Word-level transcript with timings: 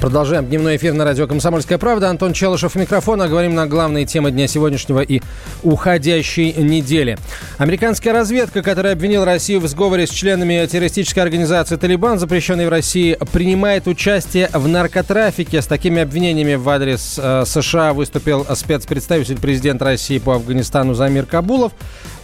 Продолжаем 0.00 0.46
дневной 0.46 0.76
эфир 0.78 0.94
на 0.94 1.04
радио 1.04 1.26
«Комсомольская 1.26 1.76
правда». 1.76 2.08
Антон 2.08 2.32
Челышев 2.32 2.74
микрофона. 2.74 3.28
Говорим 3.28 3.54
на 3.54 3.66
главные 3.66 4.06
темы 4.06 4.30
дня 4.30 4.48
сегодняшнего 4.48 5.00
и 5.00 5.20
уходящей 5.62 6.54
недели. 6.54 7.18
Американская 7.58 8.14
разведка, 8.14 8.62
которая 8.62 8.94
обвинила 8.94 9.26
Россию 9.26 9.60
в 9.60 9.68
сговоре 9.68 10.06
с 10.06 10.10
членами 10.10 10.64
террористической 10.64 11.22
организации 11.22 11.76
«Талибан», 11.76 12.18
запрещенной 12.18 12.64
в 12.64 12.70
России, 12.70 13.18
принимает 13.30 13.86
участие 13.88 14.48
в 14.54 14.66
наркотрафике. 14.66 15.60
С 15.60 15.66
такими 15.66 16.00
обвинениями 16.00 16.54
в 16.54 16.66
адрес 16.70 17.20
э, 17.22 17.44
США 17.44 17.92
выступил 17.92 18.46
спецпредставитель 18.54 19.36
президента 19.38 19.84
России 19.84 20.18
по 20.18 20.36
Афганистану 20.36 20.94
Замир 20.94 21.26
Кабулов. 21.26 21.72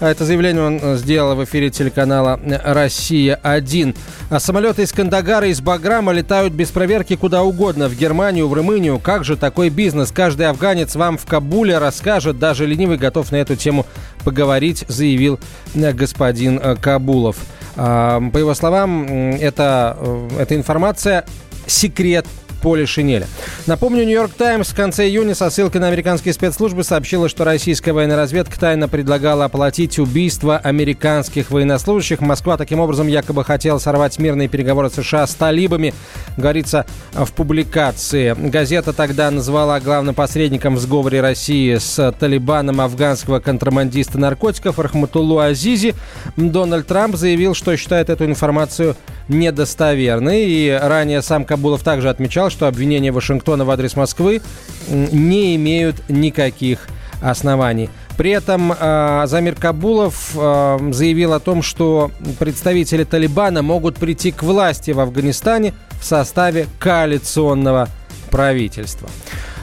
Это 0.01 0.24
заявление 0.24 0.63
он 0.63 0.97
сделал 0.97 1.37
в 1.37 1.45
эфире 1.45 1.69
телеканала 1.69 2.41
«Россия-1». 2.65 3.95
Самолеты 4.38 4.83
из 4.83 4.93
Кандагара, 4.93 5.49
из 5.49 5.61
Баграма 5.61 6.13
летают 6.13 6.55
без 6.55 6.71
проверки 6.71 7.16
куда 7.16 7.43
угодно. 7.43 7.66
В 7.66 7.97
Германию, 7.97 8.47
в 8.47 8.52
Румынию. 8.52 9.01
Как 9.01 9.25
же 9.25 9.37
такой 9.37 9.70
бизнес? 9.70 10.12
Каждый 10.12 10.48
афганец 10.48 10.95
вам 10.95 11.19
в 11.19 11.27
Кабуле 11.27 11.79
расскажет. 11.79 12.38
Даже 12.38 12.65
ленивый 12.65 12.96
готов 12.96 13.32
на 13.32 13.37
эту 13.37 13.57
тему 13.57 13.87
поговорить, 14.24 14.85
заявил 14.87 15.41
господин 15.74 16.60
Кабулов. 16.76 17.37
По 17.74 18.38
его 18.38 18.54
словам, 18.54 19.04
это, 19.35 19.99
эта 20.38 20.54
информация 20.54 21.24
секрет 21.66 22.24
поле 22.57 22.87
шинеля. 22.87 23.26
Напомню, 23.66 24.04
Нью-Йорк 24.04 24.32
Таймс 24.32 24.68
в 24.68 24.74
конце 24.74 25.07
июня 25.07 25.35
со 25.35 25.51
ссылкой 25.51 25.80
на 25.80 25.88
американские 25.88 26.35
спецслужбы 26.35 26.85
сообщила, 26.85 27.29
что 27.29 27.45
российская 27.45 27.93
военная 27.93 28.16
разведка 28.16 28.59
тайно 28.59 28.88
предлагала 28.88 29.45
оплатить 29.45 29.98
убийство 29.98 30.59
американских 30.59 31.51
военнослужащих. 31.51 32.21
Москва 32.21 32.57
таким 32.57 32.80
образом 32.80 33.07
якобы 33.07 33.45
хотела 33.45 33.79
сорвать 33.79 34.18
мирные 34.18 34.48
переговоры 34.48 34.90
США 34.90 35.26
с 35.26 35.35
талибами, 35.35 35.95
говорится 36.37 36.87
в 37.13 37.30
публикации. 37.32 38.35
Газета 38.37 38.93
тогда 38.93 39.30
назвала 39.30 39.80
главным 39.80 40.15
посредником 40.15 40.76
в 40.76 40.80
сговоре 40.80 41.20
России 41.20 41.76
с 41.76 42.13
Талибаном 42.18 42.80
афганского 42.80 43.41
контрабандиста 43.41 44.18
наркотиков 44.18 44.79
Рахматуллу 44.79 45.38
Азизи. 45.38 45.95
Дональд 46.37 46.87
Трамп 46.87 47.16
заявил, 47.16 47.54
что 47.54 47.76
считает 47.76 48.10
эту 48.10 48.24
информацию 48.24 48.96
недостоверной. 49.29 50.45
И 50.45 50.70
ранее 50.70 51.23
сам 51.23 51.45
Кабулов 51.45 51.82
также 51.82 52.09
отмечал, 52.09 52.46
что 52.51 52.69
обвинения 52.69 53.13
Вашингтона 53.13 53.65
в 53.65 53.71
адрес 53.71 53.97
Москвы 53.97 54.43
не 54.89 55.57
имеют 55.57 56.09
никаких 56.09 56.88
оснований. 57.21 57.91
При 58.16 58.30
этом 58.30 58.73
э, 58.73 59.25
Замир 59.27 59.55
Кабулов 59.55 60.33
э, 60.35 60.79
заявил 60.93 61.35
о 61.35 61.41
том, 61.41 61.63
что 61.63 62.11
представители 62.38 63.05
Талибана 63.05 63.63
могут 63.63 63.97
прийти 63.97 64.33
к 64.33 64.43
власти 64.43 64.91
в 64.93 65.00
Афганистане 65.00 65.75
в 66.00 66.05
составе 66.05 66.66
коалиционного 66.78 67.88
правительства. 68.31 69.09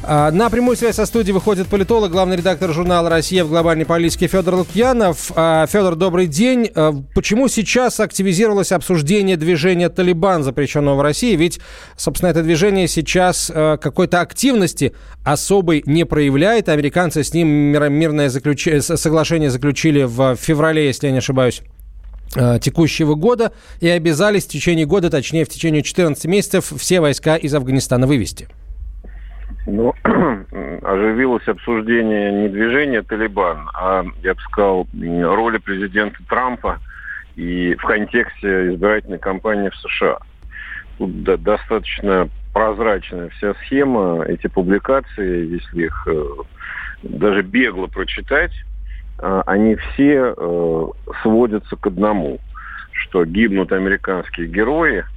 А, 0.05 0.31
на 0.31 0.49
прямую 0.49 0.75
связь 0.75 0.97
со 0.97 1.05
студией 1.05 1.33
выходит 1.33 1.67
политолог, 1.67 2.11
главный 2.11 2.35
редактор 2.35 2.73
журнала 2.73 3.09
«Россия» 3.09 3.45
в 3.45 3.49
глобальной 3.49 3.85
политике 3.85 4.27
Федор 4.27 4.55
Лукьянов. 4.55 5.31
А, 5.33 5.65
Федор, 5.65 5.95
добрый 5.95 6.27
день. 6.27 6.69
А, 6.75 6.93
почему 7.15 7.47
сейчас 7.47 8.01
активизировалось 8.01 8.73
обсуждение 8.73 9.37
движения 9.37 9.87
«Талибан», 9.87 10.43
запрещенного 10.43 10.95
в 10.95 11.01
России? 11.01 11.37
Ведь, 11.37 11.61
собственно, 11.95 12.29
это 12.29 12.43
движение 12.43 12.89
сейчас 12.89 13.49
какой-то 13.53 14.19
активности 14.19 14.93
особой 15.23 15.83
не 15.85 16.05
проявляет. 16.05 16.67
Американцы 16.67 17.23
с 17.23 17.33
ним 17.33 17.47
мирное 17.47 18.27
заключ... 18.27 18.67
соглашение 18.81 19.49
заключили 19.49 20.03
в 20.03 20.35
феврале, 20.35 20.85
если 20.85 21.07
я 21.07 21.13
не 21.13 21.19
ошибаюсь 21.19 21.61
текущего 22.61 23.13
года 23.13 23.53
и 23.79 23.87
обязались 23.87 24.45
в 24.45 24.49
течение 24.49 24.85
года, 24.85 25.09
точнее 25.09 25.45
в 25.45 25.49
течение 25.49 25.83
14 25.83 26.25
месяцев, 26.25 26.73
все 26.75 26.99
войска 26.99 27.35
из 27.35 27.53
Афганистана 27.53 28.07
вывести. 28.07 28.49
Ну, 29.65 29.93
оживилось 30.83 31.47
обсуждение 31.47 32.31
не 32.31 32.49
движения 32.49 33.01
«Талибан», 33.01 33.69
а, 33.73 34.03
я 34.21 34.33
бы 34.33 34.41
сказал, 34.41 34.87
роли 34.93 35.57
президента 35.57 36.17
Трампа 36.27 36.79
и 37.35 37.75
в 37.75 37.83
контексте 37.83 38.73
избирательной 38.73 39.19
кампании 39.19 39.69
в 39.69 39.75
США. 39.77 40.17
Тут 40.97 41.23
да, 41.23 41.37
достаточно 41.37 42.29
прозрачная 42.53 43.29
вся 43.29 43.53
схема, 43.55 44.23
эти 44.27 44.47
публикации, 44.47 45.53
если 45.53 45.85
их 45.85 46.07
э, 46.07 46.23
даже 47.01 47.41
бегло 47.41 47.87
прочитать, 47.87 48.51
э, 49.19 49.41
они 49.47 49.75
все 49.75 50.35
э, 50.37 50.87
сводятся 51.23 51.75
к 51.77 51.87
одному, 51.87 52.39
что 52.91 53.25
гибнут 53.25 53.71
американские 53.71 54.47
герои– 54.47 55.05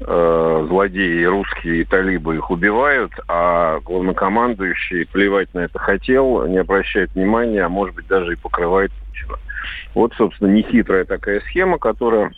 э, 0.00 0.66
злодеи 0.68 1.24
русские 1.24 1.82
и 1.82 1.84
талибы 1.84 2.36
их 2.36 2.50
убивают, 2.50 3.12
а 3.28 3.80
главнокомандующий 3.80 5.06
плевать 5.06 5.52
на 5.54 5.60
это 5.60 5.78
хотел, 5.78 6.46
не 6.46 6.58
обращает 6.58 7.14
внимания, 7.14 7.62
а 7.62 7.68
может 7.68 7.94
быть 7.94 8.06
даже 8.06 8.32
и 8.32 8.36
покрывает 8.36 8.92
Путина. 8.92 9.38
Вот, 9.94 10.14
собственно, 10.14 10.48
нехитрая 10.48 11.04
такая 11.04 11.40
схема, 11.40 11.78
которая 11.78 12.32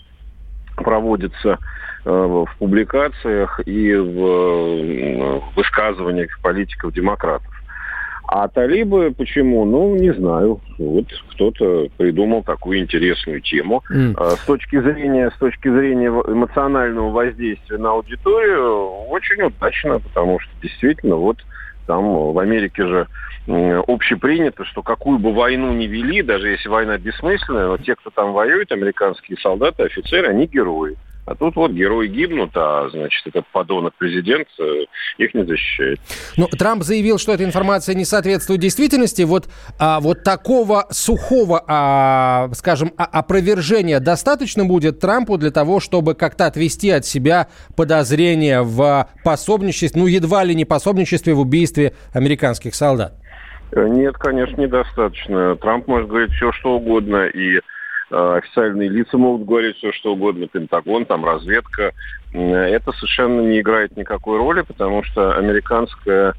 проводится 0.76 1.59
э, 2.04 2.10
в 2.10 2.49
публикациях 2.59 3.60
и 3.66 3.94
в, 3.94 4.19
э, 4.19 5.41
высказываниях 5.54 6.38
политиков-демократов. 6.43 7.59
А 8.33 8.47
талибы 8.47 9.11
почему? 9.11 9.65
Ну, 9.65 9.97
не 9.97 10.15
знаю. 10.15 10.61
Вот 10.79 11.07
кто-то 11.33 11.89
придумал 11.97 12.45
такую 12.45 12.79
интересную 12.79 13.41
тему. 13.41 13.83
Mm. 13.93 14.37
С 14.37 14.47
точки 14.47 14.81
зрения, 14.81 15.33
с 15.35 15.39
точки 15.41 15.67
зрения 15.67 16.11
эмоционального 16.11 17.11
воздействия 17.11 17.79
на 17.79 17.91
аудиторию, 17.91 19.09
очень 19.09 19.43
удачно, 19.43 19.99
потому 19.99 20.39
что 20.39 20.49
действительно 20.63 21.17
вот 21.17 21.39
там 21.89 22.33
в 22.33 22.39
Америке 22.39 22.87
же 22.87 23.09
общепринято, 23.49 24.65
что 24.65 24.85
какую 24.85 25.19
бы 25.19 25.33
войну 25.33 25.73
ни 25.73 25.87
вели, 25.87 26.23
даже 26.23 26.51
если 26.51 26.69
война 26.69 26.99
бессмысленная, 26.99 27.67
но 27.67 27.79
те, 27.79 27.97
кто 27.97 28.11
там 28.11 28.33
воюет, 28.33 28.71
американские 28.71 29.39
солдаты, 29.39 29.83
офицеры, 29.83 30.29
они 30.29 30.47
герои. 30.47 30.97
А 31.26 31.34
тут 31.34 31.54
вот 31.56 31.70
герои 31.70 32.08
гибнут, 32.08 32.50
а, 32.54 32.88
значит, 32.91 33.26
этот 33.26 33.47
подонок 33.53 33.94
президент 33.98 34.48
э, 34.58 34.84
их 35.19 35.34
не 35.34 35.44
защищает. 35.44 36.00
Ну, 36.36 36.48
Трамп 36.48 36.82
заявил, 36.82 37.19
что 37.19 37.32
эта 37.32 37.44
информация 37.44 37.94
не 37.94 38.04
соответствует 38.04 38.60
действительности. 38.60 39.22
Вот, 39.22 39.48
а, 39.78 40.00
вот 40.00 40.25
такого 40.25 40.86
сухого, 40.91 41.62
а, 41.69 42.48
скажем, 42.54 42.92
а, 42.97 43.04
опровержения 43.04 44.00
достаточно 44.00 44.64
будет 44.64 44.98
Трампу 44.98 45.36
для 45.36 45.50
того, 45.50 45.78
чтобы 45.78 46.14
как-то 46.14 46.47
отвести 46.47 46.91
от 46.91 47.04
себя 47.04 47.48
подозрения 47.76 48.62
в 48.62 49.08
пособничестве, 49.22 50.00
ну, 50.00 50.06
едва 50.06 50.42
ли 50.42 50.54
не 50.54 50.64
пособничестве 50.64 51.34
в 51.34 51.41
убийстве 51.41 51.94
американских 52.12 52.75
солдат? 52.75 53.14
Э, 53.72 53.87
нет, 53.87 54.16
конечно, 54.16 54.60
недостаточно. 54.60 55.56
Трамп 55.56 55.87
может 55.87 56.08
говорить 56.08 56.32
все, 56.32 56.50
что 56.52 56.76
угодно, 56.76 57.26
и 57.26 57.60
официальные 58.10 58.88
лица 58.88 59.16
могут 59.16 59.47
говорить 59.47 59.76
все, 59.76 59.93
что 59.93 60.12
угодно, 60.12 60.47
Пентагон, 60.47 61.04
там 61.04 61.25
разведка. 61.25 61.93
Это 62.32 62.93
совершенно 62.93 63.41
не 63.41 63.60
играет 63.60 63.97
никакой 63.97 64.38
роли, 64.38 64.62
потому 64.62 65.03
что 65.04 65.37
американское 65.37 66.34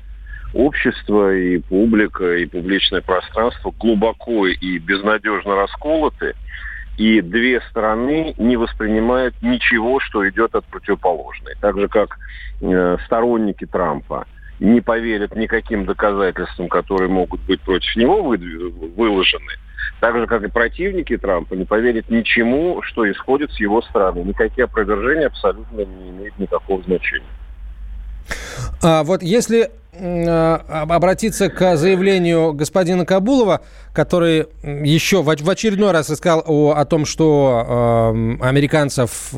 общество 0.54 1.34
и 1.34 1.60
публика, 1.60 2.38
и 2.38 2.46
публичное 2.46 3.02
пространство 3.02 3.74
глубоко 3.80 4.48
и 4.48 4.78
безнадежно 4.80 5.56
расколоты, 5.56 6.34
и 6.98 7.22
две 7.22 7.62
стороны 7.70 8.36
не 8.38 8.58
воспринимают 8.58 9.34
ничего, 9.42 10.00
что 10.00 10.28
идет 10.30 10.56
от 10.56 10.66
противоположной. 10.66 11.56
Так 11.62 11.80
же, 11.80 11.88
как 11.88 12.18
э, 12.62 12.98
сторонники 13.06 13.66
Трампа 13.66 14.28
не 14.62 14.80
поверят 14.80 15.36
никаким 15.36 15.86
доказательствам, 15.86 16.70
которые 16.70 17.10
могут 17.10 17.42
быть 17.42 17.60
против 17.62 17.96
него 17.96 18.22
выложены, 18.22 19.54
так 20.00 20.16
же, 20.16 20.28
как 20.28 20.44
и 20.44 20.50
противники 20.50 21.18
Трампа, 21.18 21.56
не 21.56 21.66
поверят 21.66 22.10
ничему, 22.10 22.82
что 22.84 23.12
исходит 23.12 23.52
с 23.52 23.60
его 23.60 23.82
стороны. 23.82 24.20
Никакие 24.20 24.66
опровержения 24.66 25.28
абсолютно 25.28 25.82
не 25.82 26.12
имеют 26.12 26.38
никакого 26.38 26.82
значения. 26.84 27.26
А 28.84 29.04
вот 29.04 29.24
если 29.24 29.72
обратиться 29.94 31.50
к 31.50 31.76
заявлению 31.76 32.54
господина 32.54 33.06
Кабулова, 33.06 33.62
который 33.94 34.48
еще 34.64 35.22
в, 35.22 35.30
очередной 35.30 35.92
раз 35.92 36.10
рассказал 36.10 36.44
о, 36.48 36.72
о 36.72 36.86
том, 36.86 37.06
что 37.06 37.66
э, 37.68 38.44
американцев 38.44 39.30
э, 39.34 39.38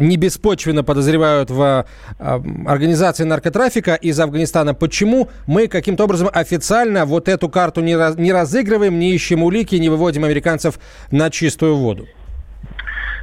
не 0.00 0.16
беспочвенно 0.16 0.84
подозревают 0.84 1.50
в 1.50 1.86
э, 2.18 2.40
организации 2.66 3.24
наркотрафика 3.24 3.94
из 3.94 4.18
Афганистана. 4.20 4.74
Почему 4.74 5.28
мы 5.48 5.66
каким-то 5.66 6.04
образом 6.04 6.28
официально 6.32 7.04
вот 7.04 7.28
эту 7.28 7.48
карту 7.48 7.80
не, 7.80 7.96
раз, 7.96 8.16
не 8.16 8.32
разыгрываем, 8.32 8.96
не 8.98 9.12
ищем 9.12 9.42
улики, 9.42 9.74
не 9.74 9.88
выводим 9.88 10.24
американцев 10.24 10.78
на 11.10 11.30
чистую 11.30 11.76
воду? 11.76 12.06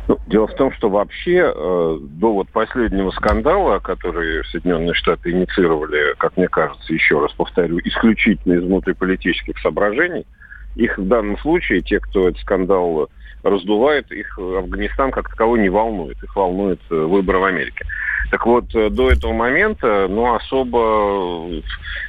Ну, 0.08 0.18
дело 0.28 0.48
в 0.48 0.56
том, 0.56 0.72
что 0.72 0.90
вообще 0.90 1.52
э, 1.54 1.98
до 2.02 2.34
вот 2.34 2.50
последнего 2.50 3.12
скандала, 3.12 3.80
который 3.80 4.44
Соединенные 4.46 4.94
Штаты 4.94 5.32
инициировали, 5.32 6.16
как 6.18 6.38
мне 6.38 6.48
кажется, 6.48 6.94
еще 6.94 7.20
раз 7.20 7.34
повторю, 7.34 7.80
исключительно 7.84 8.54
из 8.54 8.64
внутриполитических 8.64 9.58
соображений, 9.60 10.26
их 10.76 10.98
в 10.98 11.08
данном 11.08 11.38
случае, 11.40 11.82
те, 11.82 12.00
кто 12.00 12.30
этот 12.30 12.40
скандал 12.42 13.10
раздувает, 13.44 14.10
их 14.12 14.38
Афганистан 14.40 15.12
как 15.12 15.30
таковой 15.30 15.60
не 15.60 15.70
волнует. 15.70 16.22
Их 16.24 16.36
волнует 16.36 16.80
э, 16.90 16.96
выбор 16.96 17.38
в 17.38 17.44
Америке. 17.44 17.86
Так 18.32 18.46
вот, 18.46 18.74
э, 18.76 18.90
до 18.90 19.12
этого 19.12 19.34
момента, 19.34 20.08
ну, 20.10 20.34
особо 20.36 21.62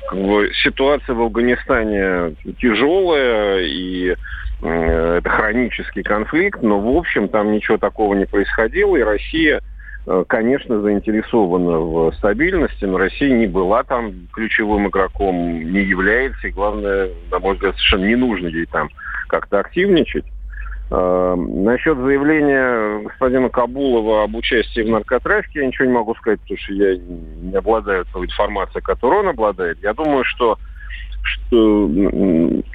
как 0.08 0.18
бы, 0.20 0.52
ситуация 0.62 1.16
в 1.16 1.22
Афганистане 1.22 2.36
тяжелая, 2.60 3.60
и 3.62 4.14
Э, 4.14 4.14
это 4.62 5.28
хронический 5.28 6.02
конфликт, 6.02 6.62
но 6.62 6.80
в 6.80 6.96
общем 6.96 7.28
там 7.28 7.52
ничего 7.52 7.78
такого 7.78 8.14
не 8.14 8.26
происходило, 8.26 8.96
и 8.96 9.02
Россия, 9.02 9.60
э, 10.06 10.24
конечно, 10.26 10.80
заинтересована 10.80 11.78
в 11.78 12.12
стабильности, 12.16 12.84
но 12.84 12.98
Россия 12.98 13.32
не 13.32 13.46
была 13.46 13.84
там 13.84 14.12
ключевым 14.32 14.88
игроком, 14.88 15.36
не 15.72 15.82
является, 15.82 16.48
и 16.48 16.52
главное, 16.52 17.10
на 17.30 17.38
мой 17.38 17.54
взгляд, 17.54 17.74
совершенно 17.76 18.06
не 18.06 18.16
нужно 18.16 18.48
ей 18.48 18.66
там 18.66 18.88
как-то 19.28 19.60
активничать. 19.60 20.24
Э, 20.90 21.34
насчет 21.36 21.96
заявления 21.98 23.04
господина 23.04 23.50
Кабулова 23.50 24.24
об 24.24 24.34
участии 24.34 24.80
в 24.80 24.88
наркотрафике 24.88 25.60
я 25.60 25.66
ничего 25.66 25.84
не 25.84 25.92
могу 25.92 26.16
сказать, 26.16 26.40
потому 26.40 26.58
что 26.58 26.72
я 26.72 26.96
не 26.96 27.54
обладаю 27.54 28.06
той 28.12 28.26
информацией, 28.26 28.82
которой 28.82 29.20
он 29.20 29.28
обладает. 29.28 29.78
Я 29.82 29.94
думаю, 29.94 30.24
что 30.24 30.58
что 31.28 31.90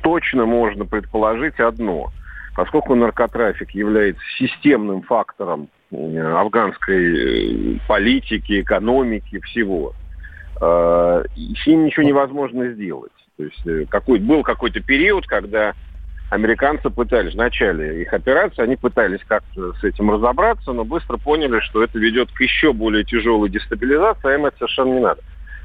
точно 0.01 0.45
можно 0.45 0.85
предположить 0.85 1.59
одно. 1.59 2.11
Поскольку 2.55 2.93
наркотрафик 2.95 3.71
является 3.71 4.21
системным 4.37 5.01
фактором 5.01 5.69
э, 5.91 6.19
афганской 6.19 7.75
э, 7.75 7.79
политики, 7.87 8.61
экономики, 8.61 9.39
всего, 9.39 9.93
э, 10.61 11.23
с 11.35 11.67
ним 11.67 11.85
ничего 11.85 12.05
невозможно 12.05 12.69
сделать. 12.69 13.11
То 13.37 13.43
есть 13.45 13.89
какой, 13.89 14.19
был 14.19 14.43
какой-то 14.43 14.81
период, 14.81 15.25
когда 15.25 15.73
американцы 16.29 16.91
пытались, 16.91 17.33
в 17.33 17.37
начале 17.37 18.03
их 18.03 18.13
операции, 18.13 18.61
они 18.61 18.75
пытались 18.75 19.21
как-то 19.27 19.73
с 19.73 19.83
этим 19.83 20.11
разобраться, 20.11 20.73
но 20.73 20.83
быстро 20.83 21.17
поняли, 21.17 21.59
что 21.59 21.83
это 21.83 21.97
ведет 21.97 22.31
к 22.31 22.41
еще 22.41 22.73
более 22.73 23.03
тяжелой 23.03 23.49
дестабилизации, 23.49 24.31
а 24.31 24.35
им 24.35 24.45
это 24.45 24.57
совершенно 24.57 24.93
не 24.93 24.99
надо. 24.99 25.21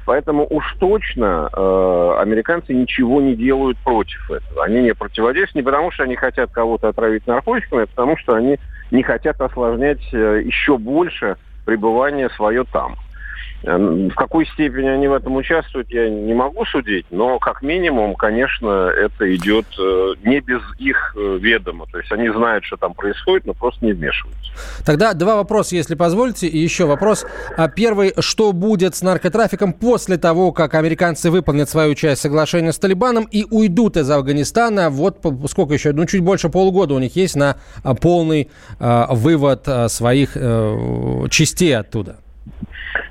Поэтому 0.09 0.47
уж 0.49 0.75
точно 0.79 1.51
э, 1.53 2.15
американцы 2.17 2.73
ничего 2.73 3.21
не 3.21 3.35
делают 3.35 3.77
против 3.83 4.31
этого. 4.31 4.63
Они 4.63 4.81
не 4.81 4.95
противодействуют 4.95 5.53
не 5.53 5.61
потому, 5.61 5.91
что 5.91 6.01
они 6.01 6.15
хотят 6.15 6.49
кого-то 6.51 6.87
отравить 6.87 7.27
наркотиками, 7.27 7.83
а 7.83 7.85
потому 7.85 8.17
что 8.17 8.33
они 8.33 8.57
не 8.89 9.03
хотят 9.03 9.39
осложнять 9.39 10.01
э, 10.11 10.41
еще 10.43 10.79
больше 10.79 11.37
пребывание 11.63 12.31
свое 12.31 12.65
там. 12.71 12.95
Э, 13.63 13.77
в 13.77 14.15
какой 14.15 14.45
степени 14.47 14.87
они 14.87 15.07
в 15.07 15.13
этом 15.13 15.35
участвуют, 15.35 15.89
я 15.91 16.09
не 16.09 16.33
могу 16.33 16.65
судить, 16.65 17.05
но 17.11 17.39
как 17.39 17.61
минимум, 17.61 18.15
конечно, 18.15 18.89
это 18.89 19.35
идет 19.35 19.65
э, 19.77 20.13
не 20.23 20.39
без 20.39 20.61
их 20.77 21.15
э, 21.17 21.37
ведома. 21.41 21.85
То 21.91 21.99
есть 21.99 22.11
они 22.11 22.29
знают, 22.29 22.63
что 22.63 22.77
там 22.77 22.93
происходит, 22.93 23.45
но 23.45 23.53
просто 23.53 23.85
не 23.85 23.91
вмешиваются. 23.91 24.51
Тогда 24.85 25.13
два 25.13 25.35
вопроса, 25.35 25.75
если 25.75 25.95
позволите. 25.95 26.47
И 26.47 26.57
еще 26.57 26.85
вопрос. 26.85 27.25
А 27.57 27.67
первый, 27.67 28.13
что 28.19 28.53
будет 28.53 28.95
с 28.95 29.01
наркотрафиком 29.01 29.73
после 29.73 30.17
того, 30.17 30.51
как 30.51 30.73
американцы 30.73 31.29
выполнят 31.29 31.69
свою 31.69 31.95
часть 31.95 32.21
соглашения 32.21 32.71
с 32.71 32.79
Талибаном 32.79 33.25
и 33.25 33.45
уйдут 33.49 33.97
из 33.97 34.09
Афганистана? 34.09 34.89
Вот 34.89 35.17
сколько 35.49 35.73
еще? 35.73 35.91
Ну, 35.91 36.05
чуть 36.05 36.21
больше 36.21 36.49
полугода 36.49 36.93
у 36.93 36.99
них 36.99 37.15
есть 37.15 37.35
на 37.35 37.57
полный 38.01 38.49
э, 38.79 39.05
вывод 39.09 39.67
своих 39.89 40.31
э, 40.35 41.27
частей 41.29 41.77
оттуда. 41.77 42.17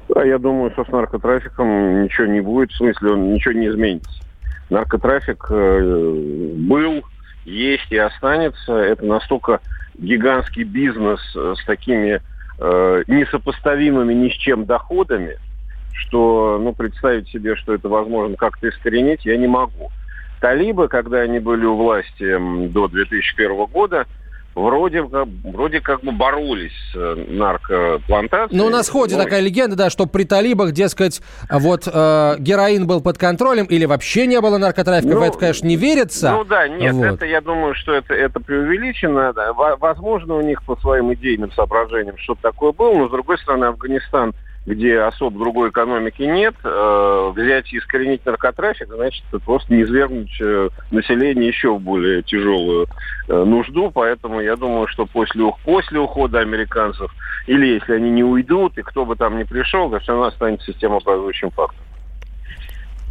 Да, 0.08 0.24
я 0.24 0.38
думаю, 0.38 0.70
что 0.72 0.84
с 0.84 0.88
наркотрафиком 0.88 2.04
ничего 2.04 2.26
не 2.26 2.40
будет, 2.40 2.70
в 2.72 2.76
смысле, 2.76 3.12
он 3.12 3.32
ничего 3.32 3.52
не 3.52 3.68
изменится. 3.68 4.22
Наркотрафик 4.70 5.46
э, 5.50 6.14
был, 6.56 7.04
есть 7.44 7.86
и 7.90 7.96
останется. 7.96 8.72
Это 8.72 9.04
настолько 9.04 9.60
гигантский 9.98 10.64
бизнес 10.64 11.20
э, 11.36 11.54
с 11.56 11.64
такими 11.64 12.20
э, 12.58 13.04
несопоставимыми 13.06 14.14
ни 14.14 14.30
с 14.30 14.34
чем 14.34 14.64
доходами, 14.64 15.36
что 15.92 16.58
ну, 16.62 16.72
представить 16.72 17.28
себе, 17.28 17.56
что 17.56 17.74
это 17.74 17.88
возможно 17.88 18.36
как-то 18.36 18.68
искоренить, 18.68 19.24
я 19.24 19.36
не 19.36 19.46
могу. 19.46 19.90
Талибы, 20.40 20.88
когда 20.88 21.18
они 21.18 21.38
были 21.38 21.64
у 21.64 21.76
власти 21.76 22.68
до 22.68 22.88
2001 22.88 23.66
года, 23.66 24.06
вроде 24.54 25.02
как, 25.02 25.28
вроде 25.44 25.80
как 25.80 26.02
бы 26.02 26.12
боролись 26.12 26.72
с 26.92 26.96
э, 26.96 27.24
наркоплантацией. 27.28 28.58
Ну, 28.58 28.66
у 28.66 28.70
нас 28.70 28.88
ходит 28.88 29.16
но... 29.16 29.24
такая 29.24 29.40
легенда, 29.40 29.76
да, 29.76 29.90
что 29.90 30.06
при 30.06 30.24
талибах, 30.24 30.72
дескать, 30.72 31.22
вот 31.50 31.86
э, 31.86 32.36
героин 32.38 32.86
был 32.86 33.00
под 33.00 33.18
контролем 33.18 33.66
или 33.66 33.84
вообще 33.84 34.26
не 34.26 34.40
было 34.40 34.58
наркотрафика. 34.58 35.14
Ну, 35.14 35.20
в 35.20 35.22
это, 35.22 35.38
конечно, 35.38 35.66
не 35.66 35.76
верится. 35.76 36.32
Ну 36.32 36.44
да, 36.44 36.68
нет, 36.68 36.94
вот. 36.94 37.04
это 37.04 37.26
я 37.26 37.40
думаю, 37.40 37.74
что 37.74 37.92
это, 37.92 38.14
это 38.14 38.40
преувеличено. 38.40 39.32
Да. 39.32 39.52
Возможно, 39.52 40.36
у 40.36 40.42
них 40.42 40.62
по 40.64 40.76
своим 40.76 41.12
идейным 41.14 41.52
соображениям 41.52 42.16
что-то 42.18 42.42
такое 42.42 42.72
было, 42.72 42.94
но, 42.94 43.08
с 43.08 43.10
другой 43.10 43.38
стороны, 43.38 43.66
Афганистан– 43.66 44.34
где 44.66 45.00
особо 45.00 45.38
другой 45.38 45.70
экономики 45.70 46.22
нет, 46.22 46.54
э, 46.62 47.32
взять 47.34 47.72
и 47.72 47.78
искоренить 47.78 48.24
наркотрафик, 48.26 48.88
значит, 48.88 49.24
просто 49.44 49.72
не 49.72 49.82
извергнуть 49.82 50.36
э, 50.40 50.68
население 50.90 51.48
еще 51.48 51.74
в 51.74 51.80
более 51.80 52.22
тяжелую 52.22 52.86
э, 53.28 53.44
нужду. 53.44 53.90
Поэтому 53.90 54.40
я 54.40 54.56
думаю, 54.56 54.86
что 54.88 55.06
после, 55.06 55.42
после 55.64 55.98
ухода 55.98 56.40
американцев, 56.40 57.10
или 57.46 57.66
если 57.66 57.94
они 57.94 58.10
не 58.10 58.24
уйдут, 58.24 58.76
и 58.78 58.82
кто 58.82 59.04
бы 59.04 59.16
там 59.16 59.38
ни 59.38 59.44
пришел, 59.44 59.90
то 59.90 60.00
все 60.00 60.12
равно 60.12 60.26
останется 60.26 60.72
системообразующим 60.72 61.50
фактором. 61.50 61.87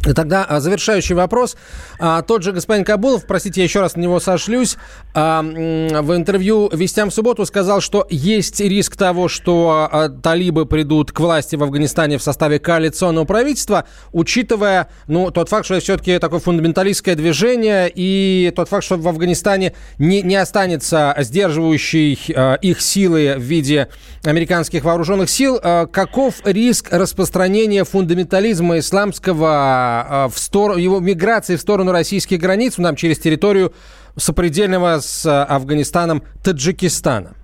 Тогда 0.02 0.44
а, 0.44 0.60
завершающий 0.60 1.14
вопрос. 1.14 1.56
А, 1.98 2.22
тот 2.22 2.42
же 2.42 2.52
господин 2.52 2.84
Кабулов, 2.84 3.26
простите, 3.26 3.60
я 3.60 3.64
еще 3.64 3.80
раз 3.80 3.96
на 3.96 4.00
него 4.00 4.20
сошлюсь, 4.20 4.76
а, 5.12 5.42
в 5.42 6.14
интервью 6.14 6.70
«Вестям 6.72 7.10
в 7.10 7.14
субботу» 7.14 7.44
сказал, 7.44 7.80
что 7.80 8.06
есть 8.08 8.60
риск 8.60 8.96
того, 8.96 9.28
что 9.28 10.10
талибы 10.22 10.66
придут 10.66 11.12
к 11.12 11.20
власти 11.20 11.56
в 11.56 11.62
Афганистане 11.62 12.18
в 12.18 12.22
составе 12.22 12.58
коалиционного 12.58 13.24
правительства, 13.24 13.84
учитывая 14.12 14.88
ну, 15.08 15.30
тот 15.30 15.48
факт, 15.48 15.64
что 15.64 15.74
это 15.74 15.84
все-таки 15.84 16.18
такое 16.18 16.40
фундаменталистское 16.40 17.14
движение, 17.14 17.90
и 17.92 18.52
тот 18.54 18.68
факт, 18.68 18.84
что 18.84 18.96
в 18.96 19.08
Афганистане 19.08 19.74
не, 19.98 20.22
не 20.22 20.36
останется 20.36 21.14
сдерживающей 21.18 22.18
их 22.62 22.80
силы 22.80 23.34
в 23.36 23.42
виде 23.42 23.88
американских 24.24 24.84
вооруженных 24.84 25.28
сил. 25.28 25.58
Каков 25.58 26.36
риск 26.44 26.88
распространения 26.92 27.84
фундаментализма 27.84 28.78
исламского 28.78 29.87
в 30.30 30.38
сторону, 30.38 30.78
его 30.78 31.00
миграции 31.00 31.56
в 31.56 31.60
сторону 31.60 31.92
российских 31.92 32.38
границ, 32.38 32.78
нам 32.78 32.96
через 32.96 33.18
территорию 33.18 33.72
сопредельного 34.16 34.98
с 35.00 35.24
а, 35.26 35.44
Афганистаном 35.44 36.22
Таджикистана? 36.42 37.34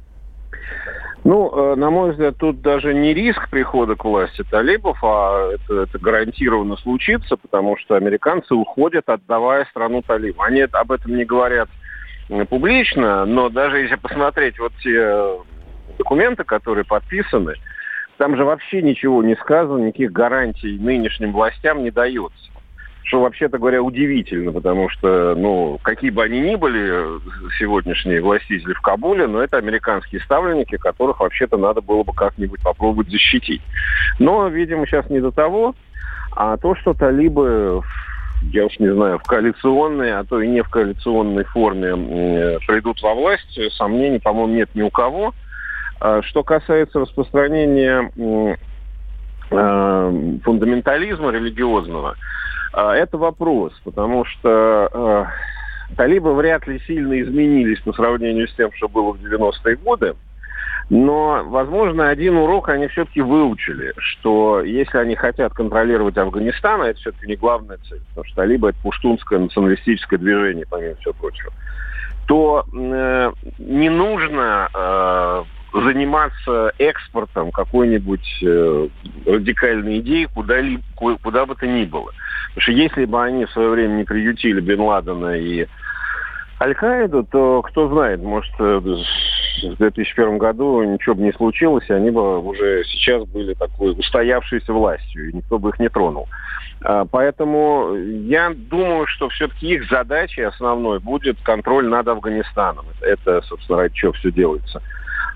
Ну, 1.24 1.50
э, 1.72 1.74
на 1.76 1.88
мой 1.90 2.10
взгляд, 2.10 2.36
тут 2.36 2.60
даже 2.60 2.92
не 2.92 3.14
риск 3.14 3.48
прихода 3.48 3.94
к 3.94 4.04
власти 4.04 4.44
талибов, 4.50 4.98
а 5.02 5.52
это, 5.54 5.82
это 5.82 5.98
гарантированно 5.98 6.76
случится, 6.76 7.36
потому 7.36 7.78
что 7.78 7.94
американцы 7.94 8.54
уходят, 8.54 9.08
отдавая 9.08 9.64
страну 9.70 10.02
талибам. 10.02 10.42
Они 10.42 10.60
об 10.60 10.92
этом 10.92 11.16
не 11.16 11.24
говорят 11.24 11.70
публично, 12.50 13.24
но 13.24 13.48
даже 13.48 13.78
если 13.78 13.96
посмотреть 13.96 14.58
вот 14.58 14.72
те 14.82 15.38
документы, 15.96 16.44
которые 16.44 16.84
подписаны, 16.84 17.54
там 18.18 18.36
же 18.36 18.44
вообще 18.44 18.82
ничего 18.82 19.22
не 19.22 19.36
сказано, 19.36 19.84
никаких 19.84 20.12
гарантий 20.12 20.78
нынешним 20.78 21.32
властям 21.32 21.82
не 21.82 21.90
дается. 21.90 22.50
Что, 23.02 23.20
вообще-то 23.20 23.58
говоря, 23.58 23.82
удивительно, 23.82 24.50
потому 24.50 24.88
что, 24.88 25.34
ну, 25.36 25.78
какие 25.82 26.10
бы 26.10 26.24
они 26.24 26.40
ни 26.40 26.54
были, 26.54 27.20
сегодняшние 27.58 28.22
властители 28.22 28.72
в 28.72 28.80
Кабуле, 28.80 29.26
но 29.26 29.42
это 29.42 29.58
американские 29.58 30.22
ставленники, 30.22 30.76
которых 30.76 31.20
вообще-то 31.20 31.58
надо 31.58 31.82
было 31.82 32.02
бы 32.02 32.14
как-нибудь 32.14 32.62
попробовать 32.62 33.10
защитить. 33.10 33.60
Но, 34.18 34.48
видимо, 34.48 34.86
сейчас 34.86 35.10
не 35.10 35.20
до 35.20 35.32
того. 35.32 35.74
А 36.34 36.56
то, 36.56 36.74
что 36.76 36.94
талибы 36.94 37.82
я 38.52 38.66
уж 38.66 38.78
не 38.78 38.92
знаю, 38.92 39.18
в 39.18 39.22
коалиционной, 39.22 40.12
а 40.12 40.24
то 40.24 40.40
и 40.40 40.48
не 40.48 40.62
в 40.62 40.68
коалиционной 40.68 41.44
форме 41.44 42.58
придут 42.66 43.00
во 43.02 43.14
власть, 43.14 43.58
сомнений, 43.72 44.18
по-моему, 44.18 44.54
нет 44.54 44.70
ни 44.74 44.82
у 44.82 44.90
кого. 44.90 45.34
А 46.00 46.22
что 46.22 46.42
касается 46.42 47.00
распространения 47.00 48.10
а, 49.50 50.12
фундаментализма 50.42 51.30
религиозного, 51.30 52.16
Это 52.72 53.18
вопрос, 53.18 53.72
потому 53.84 54.24
что 54.24 55.28
талибы 55.96 56.34
вряд 56.34 56.66
ли 56.66 56.80
сильно 56.86 57.20
изменились 57.20 57.80
по 57.80 57.92
сравнению 57.92 58.48
с 58.48 58.54
тем, 58.54 58.72
что 58.72 58.88
было 58.88 59.12
в 59.12 59.20
90-е 59.20 59.76
годы. 59.76 60.14
Но, 60.90 61.42
возможно, 61.46 62.08
один 62.08 62.36
урок 62.36 62.68
они 62.68 62.88
все-таки 62.88 63.22
выучили, 63.22 63.94
что 63.96 64.60
если 64.60 64.98
они 64.98 65.14
хотят 65.14 65.54
контролировать 65.54 66.18
Афганистан, 66.18 66.82
а 66.82 66.88
это 66.88 67.00
все-таки 67.00 67.26
не 67.26 67.36
главная 67.36 67.78
цель, 67.88 68.00
потому 68.10 68.26
что 68.26 68.36
талибы 68.36 68.68
это 68.70 68.78
пуштунское 68.82 69.38
националистическое 69.38 70.18
движение, 70.18 70.66
помимо 70.68 70.96
всего 70.96 71.14
прочего, 71.14 71.52
то 72.26 72.64
э, 72.72 73.32
не 73.58 73.88
нужно 73.88 74.68
э, 74.72 75.44
заниматься 75.74 76.72
экспортом 76.78 77.50
какой-нибудь 77.50 78.42
э, 78.42 78.88
радикальной 79.26 79.98
идеи 79.98 80.28
куда, 80.32 80.60
ли, 80.60 80.80
куда 80.94 81.46
бы 81.46 81.54
то 81.54 81.66
ни 81.66 81.84
было. 81.84 82.10
Потому 82.54 82.62
что 82.62 82.72
если 82.72 83.04
бы 83.04 83.22
они 83.22 83.44
в 83.44 83.50
свое 83.50 83.70
время 83.70 83.94
не 83.94 84.04
приютили 84.04 84.60
Бен 84.60 84.80
Ладена 84.80 85.36
и 85.36 85.66
Аль-Каиду, 86.60 87.24
то 87.24 87.62
кто 87.62 87.88
знает, 87.88 88.22
может, 88.22 88.52
э, 88.58 88.80
в 89.62 89.76
2001 89.76 90.38
году 90.38 90.82
ничего 90.82 91.14
бы 91.14 91.22
не 91.22 91.32
случилось, 91.32 91.84
и 91.88 91.92
они 91.92 92.10
бы 92.10 92.40
уже 92.40 92.84
сейчас 92.84 93.24
были 93.24 93.54
такой 93.54 93.92
устоявшейся 93.92 94.72
властью, 94.72 95.30
и 95.30 95.36
никто 95.36 95.58
бы 95.58 95.70
их 95.70 95.78
не 95.78 95.88
тронул. 95.88 96.28
А, 96.82 97.04
поэтому 97.04 97.94
я 97.94 98.52
думаю, 98.54 99.06
что 99.06 99.28
все-таки 99.28 99.74
их 99.74 99.88
задачей 99.88 100.42
основной 100.42 100.98
будет 100.98 101.38
контроль 101.42 101.88
над 101.88 102.06
Афганистаном. 102.08 102.86
Это, 103.00 103.42
собственно, 103.42 103.78
ради 103.78 103.94
чего 103.94 104.12
все 104.12 104.30
делается. 104.30 104.82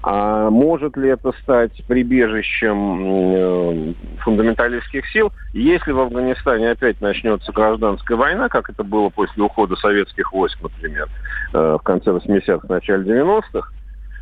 А 0.03 0.49
может 0.51 0.97
ли 0.97 1.09
это 1.09 1.33
стать 1.43 1.73
прибежищем 1.89 3.01
э, 3.35 3.95
фундаменталистских 4.21 5.09
сил, 5.11 5.33
если 5.53 5.91
в 5.91 5.99
Афганистане 5.99 6.71
опять 6.71 7.01
начнется 7.01 7.51
гражданская 7.53 8.17
война, 8.17 8.49
как 8.49 8.71
это 8.71 8.85
было 8.85 9.09
после 9.09 9.43
ухода 9.43 9.75
советских 9.75 10.33
войск, 10.33 10.59
например, 10.63 11.09
э, 11.53 11.77
в 11.81 11.83
конце 11.83 12.11
80-х, 12.11 12.69
начале 12.69 13.05
90-х, 13.05 13.73
э, 13.73 13.78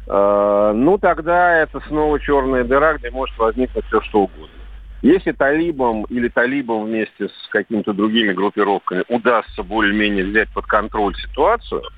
ну 0.08 0.98
тогда 1.00 1.58
это 1.58 1.80
снова 1.88 2.20
черная 2.20 2.64
дыра, 2.64 2.94
где 2.94 3.10
может 3.10 3.36
возникнуть 3.38 3.84
все 3.86 4.00
что 4.02 4.22
угодно. 4.22 4.48
Если 5.02 5.32
талибам 5.32 6.04
или 6.04 6.28
талибам 6.28 6.84
вместе 6.84 7.28
с 7.28 7.48
какими-то 7.50 7.92
другими 7.92 8.32
группировками 8.32 9.04
удастся 9.08 9.62
более-менее 9.62 10.25
взять 10.25 10.48
под 10.50 10.66
контроль 10.66 11.14
ситуацию– 11.16 11.82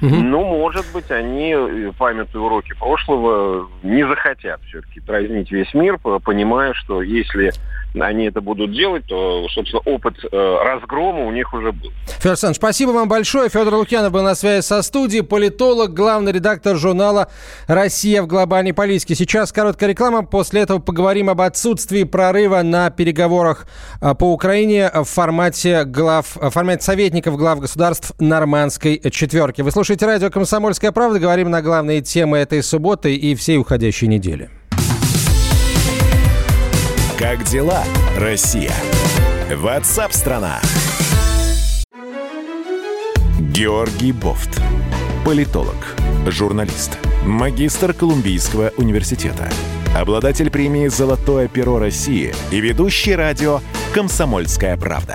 Угу. 0.00 0.14
Ну, 0.14 0.44
может 0.44 0.86
быть, 0.92 1.10
они, 1.10 1.52
э, 1.52 1.92
памятуя 1.96 2.42
уроки 2.42 2.74
прошлого, 2.78 3.68
не 3.82 4.06
захотят 4.06 4.60
все-таки 4.68 5.00
дразнить 5.00 5.50
весь 5.50 5.72
мир, 5.74 5.98
понимая, 5.98 6.72
что 6.74 7.02
если 7.02 7.52
они 8.00 8.26
это 8.26 8.40
будут 8.40 8.72
делать, 8.72 9.04
то, 9.06 9.46
собственно, 9.50 9.82
опыт 9.84 10.14
э, 10.24 10.56
разгрома 10.64 11.26
у 11.26 11.32
них 11.32 11.52
уже 11.52 11.72
был. 11.72 11.90
Федор 12.06 12.32
Александрович, 12.32 12.56
спасибо 12.56 12.90
вам 12.90 13.08
большое. 13.08 13.50
Федор 13.50 13.74
Лукьянов 13.74 14.12
был 14.12 14.22
на 14.22 14.34
связи 14.34 14.62
со 14.62 14.80
студией, 14.82 15.22
политолог, 15.22 15.92
главный 15.92 16.32
редактор 16.32 16.76
журнала 16.76 17.28
«Россия 17.66 18.22
в 18.22 18.26
глобальной 18.26 18.72
политике». 18.72 19.14
Сейчас 19.14 19.52
короткая 19.52 19.90
реклама, 19.90 20.24
после 20.24 20.62
этого 20.62 20.78
поговорим 20.78 21.28
об 21.28 21.42
отсутствии 21.42 22.04
прорыва 22.04 22.62
на 22.62 22.90
переговорах 22.90 23.66
э, 24.00 24.14
по 24.14 24.32
Украине 24.32 24.90
в 24.94 25.04
формате, 25.04 25.84
глав, 25.84 26.36
в 26.36 26.50
формате 26.50 26.82
советников 26.82 27.36
глав 27.36 27.60
государств 27.60 28.12
нормандской 28.18 29.00
четверки. 29.10 29.60
Вы 29.60 29.70
слушаете 29.70 29.81
радио 29.90 30.30
«Комсомольская 30.30 30.92
правда», 30.92 31.18
говорим 31.18 31.50
на 31.50 31.62
главные 31.62 32.02
темы 32.02 32.38
этой 32.38 32.62
субботы 32.62 33.14
и 33.14 33.34
всей 33.34 33.58
уходящей 33.58 34.06
недели. 34.06 34.50
Как 37.18 37.44
дела, 37.44 37.82
Россия? 38.18 38.72
Ватсап-страна! 39.54 40.60
Георгий 43.38 44.12
Бофт. 44.12 44.60
Политолог, 45.24 45.96
журналист, 46.26 46.98
магистр 47.24 47.92
Колумбийского 47.92 48.72
университета, 48.76 49.48
обладатель 49.96 50.50
премии 50.50 50.88
«Золотое 50.88 51.48
перо 51.48 51.78
России» 51.78 52.34
и 52.50 52.60
ведущий 52.60 53.14
радио 53.14 53.60
«Комсомольская 53.94 54.76
правда». 54.76 55.14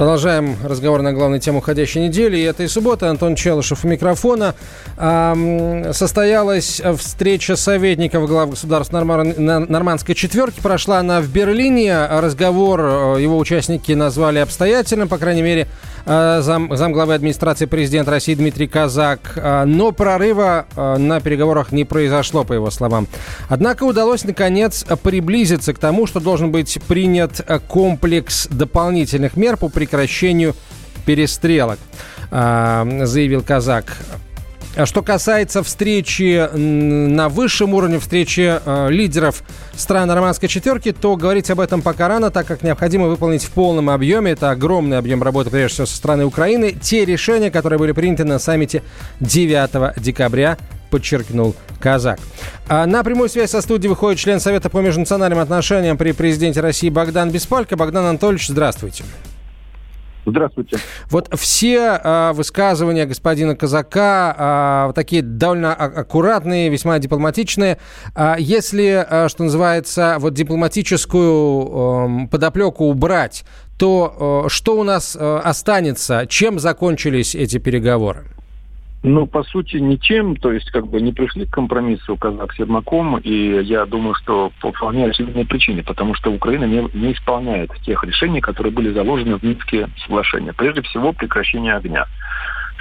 Продолжаем 0.00 0.56
разговор 0.64 1.02
на 1.02 1.12
главную 1.12 1.40
тему 1.40 1.58
уходящей 1.58 2.08
недели. 2.08 2.38
И 2.38 2.42
этой 2.42 2.70
субботы 2.70 3.04
Антон 3.04 3.34
Челышев 3.34 3.84
у 3.84 3.88
микрофона. 3.88 4.54
Состоялась 4.96 6.80
встреча 6.96 7.54
советников 7.54 8.26
глав 8.26 8.48
государств 8.48 8.94
Нормандской 8.94 10.14
четверки. 10.14 10.58
Прошла 10.62 11.00
она 11.00 11.20
в 11.20 11.28
Берлине. 11.28 12.06
Разговор 12.06 12.80
э, 12.80 13.16
его 13.20 13.36
участники 13.36 13.92
назвали 13.92 14.38
обстоятельным, 14.38 15.06
по 15.06 15.18
крайней 15.18 15.42
мере, 15.42 15.68
зам, 16.10 16.76
замглавы 16.76 17.14
администрации 17.14 17.66
президента 17.66 18.10
России 18.10 18.34
Дмитрий 18.34 18.66
Казак. 18.66 19.34
Э, 19.36 19.64
но 19.64 19.92
прорыва 19.92 20.66
на 20.76 21.20
переговорах 21.20 21.72
не 21.72 21.84
произошло, 21.84 22.44
по 22.44 22.52
его 22.52 22.70
словам. 22.70 23.06
Однако 23.48 23.84
удалось, 23.84 24.24
наконец, 24.24 24.84
приблизиться 25.02 25.72
к 25.72 25.78
тому, 25.78 26.06
что 26.06 26.20
должен 26.20 26.50
быть 26.50 26.78
принят 26.88 27.40
комплекс 27.68 28.48
дополнительных 28.48 29.36
мер 29.36 29.56
по 29.56 29.68
прекращению 29.68 30.54
перестрелок, 31.06 31.78
заявил 32.30 33.42
Казак. 33.42 33.96
А 34.76 34.86
что 34.86 35.02
касается 35.02 35.62
встречи 35.64 36.48
на 36.56 37.28
высшем 37.28 37.74
уровне, 37.74 37.98
встречи 37.98 38.60
э, 38.64 38.90
лидеров 38.90 39.42
стран 39.74 40.06
нормандской 40.08 40.48
четверки, 40.48 40.92
то 40.92 41.16
говорить 41.16 41.50
об 41.50 41.58
этом 41.58 41.82
пока 41.82 42.06
рано, 42.06 42.30
так 42.30 42.46
как 42.46 42.62
необходимо 42.62 43.08
выполнить 43.08 43.42
в 43.42 43.50
полном 43.50 43.90
объеме, 43.90 44.30
это 44.32 44.50
огромный 44.50 44.98
объем 44.98 45.22
работы, 45.22 45.50
прежде 45.50 45.74
всего, 45.74 45.86
со 45.86 45.96
стороны 45.96 46.24
Украины, 46.24 46.72
те 46.72 47.04
решения, 47.04 47.50
которые 47.50 47.80
были 47.80 47.92
приняты 47.92 48.24
на 48.24 48.38
саммите 48.38 48.84
9 49.18 50.00
декабря 50.00 50.56
подчеркнул 50.90 51.54
Казак. 51.80 52.18
А 52.68 52.86
на 52.86 53.02
прямую 53.02 53.28
связь 53.28 53.50
со 53.50 53.62
студией 53.62 53.88
выходит 53.88 54.18
член 54.20 54.40
Совета 54.40 54.70
по 54.70 54.78
межнациональным 54.78 55.38
отношениям 55.38 55.96
при 55.96 56.12
президенте 56.12 56.60
России 56.60 56.90
Богдан 56.90 57.30
Беспалько. 57.30 57.76
Богдан 57.76 58.04
Анатольевич. 58.04 58.48
Здравствуйте. 58.48 59.04
Вот 61.08 61.28
все 61.38 62.00
э, 62.02 62.32
высказывания 62.32 63.06
господина 63.06 63.56
Казака 63.56 64.88
э, 64.90 64.92
такие 64.94 65.22
довольно 65.22 65.74
аккуратные, 65.74 66.68
весьма 66.68 66.98
дипломатичные. 66.98 67.78
Э, 68.14 68.34
если, 68.38 69.06
э, 69.08 69.28
что 69.28 69.44
называется, 69.44 70.16
вот 70.18 70.34
дипломатическую 70.34 72.24
э, 72.24 72.28
подоплеку 72.28 72.84
убрать, 72.84 73.44
то 73.78 74.44
э, 74.46 74.48
что 74.50 74.78
у 74.78 74.84
нас 74.84 75.16
э, 75.18 75.40
останется? 75.42 76.26
Чем 76.28 76.58
закончились 76.58 77.34
эти 77.34 77.58
переговоры? 77.58 78.26
Ну, 79.02 79.26
по 79.26 79.42
сути, 79.44 79.76
ничем, 79.76 80.36
то 80.36 80.52
есть 80.52 80.70
как 80.70 80.86
бы 80.86 81.00
не 81.00 81.12
пришли 81.12 81.46
к 81.46 81.50
компромиссу 81.50 82.16
казак 82.18 82.52
с 82.52 82.58
Ермаком, 82.58 83.16
и 83.16 83.62
я 83.62 83.86
думаю, 83.86 84.14
что 84.14 84.52
по 84.60 84.72
вполне 84.72 85.06
очевидной 85.06 85.46
причине, 85.46 85.82
потому 85.82 86.14
что 86.14 86.30
Украина 86.30 86.64
не, 86.64 86.86
не 86.92 87.14
исполняет 87.14 87.70
тех 87.82 88.04
решений, 88.04 88.42
которые 88.42 88.74
были 88.74 88.92
заложены 88.92 89.38
в 89.38 89.42
Минские 89.42 89.88
соглашения. 90.04 90.52
Прежде 90.52 90.82
всего, 90.82 91.14
прекращение 91.14 91.76
огня. 91.76 92.04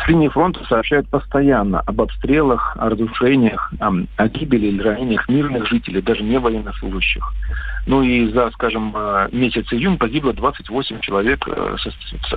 С 0.04 0.08
линии 0.10 0.28
фронта 0.28 0.64
сообщают 0.66 1.08
постоянно 1.10 1.80
об 1.82 2.02
обстрелах, 2.02 2.76
о 2.78 2.90
разрушениях, 2.90 3.72
о 3.80 4.28
гибели 4.28 4.68
или 4.68 4.82
ранениях 4.82 5.28
мирных 5.30 5.68
жителей, 5.68 6.02
даже 6.02 6.24
не 6.24 6.38
военнослужащих. 6.38 7.24
Ну 7.90 8.04
и 8.04 8.32
за, 8.32 8.52
скажем, 8.52 8.94
э, 8.96 9.30
месяц 9.32 9.66
июнь 9.74 9.98
погибло 9.98 10.32
28 10.32 11.00
человек 11.00 11.44
э, 11.48 11.76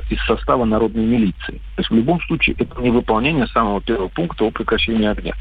из 0.09 0.18
состава 0.25 0.64
народной 0.64 1.04
милиции. 1.04 1.61
То 1.76 1.80
есть 1.80 1.90
в 1.90 1.94
любом 1.94 2.23
случае 2.23 2.56
это 2.59 2.80
не 2.80 2.90
выполнение 2.90 3.47
самого 3.49 3.82
первого 3.82 4.09
пункта 4.09 4.44
о 4.44 4.50
прекращении 4.50 5.06
огня. 5.06 5.35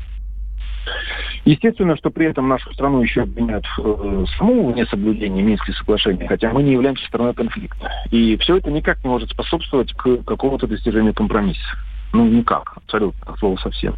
Естественно, 1.46 1.96
что 1.96 2.10
при 2.10 2.25
этом 2.25 2.50
нашу 2.50 2.74
страну 2.74 3.01
еще 3.01 3.22
обвиняют 3.22 3.65
в 3.77 3.80
э, 3.80 4.25
саму 4.38 4.74
несоблюдении 4.74 5.41
Минских 5.41 5.77
соглашений, 5.77 6.27
хотя 6.27 6.51
мы 6.51 6.62
не 6.62 6.74
являемся 6.74 7.08
стороной 7.08 7.34
конфликта. 7.34 7.89
И 8.12 8.36
все 8.36 8.58
это 8.58 8.70
никак 8.70 9.01
не 9.06 9.10
может 9.10 9.30
способствовать 9.30 9.94
к 9.94 10.24
какому-то 10.24 10.68
достижению 10.68 11.13
компромисса. 11.13 11.77
Ну, 12.12 12.27
никак, 12.27 12.74
абсолютно, 12.75 13.32
от 13.32 13.39
слова 13.39 13.56
совсем. 13.63 13.96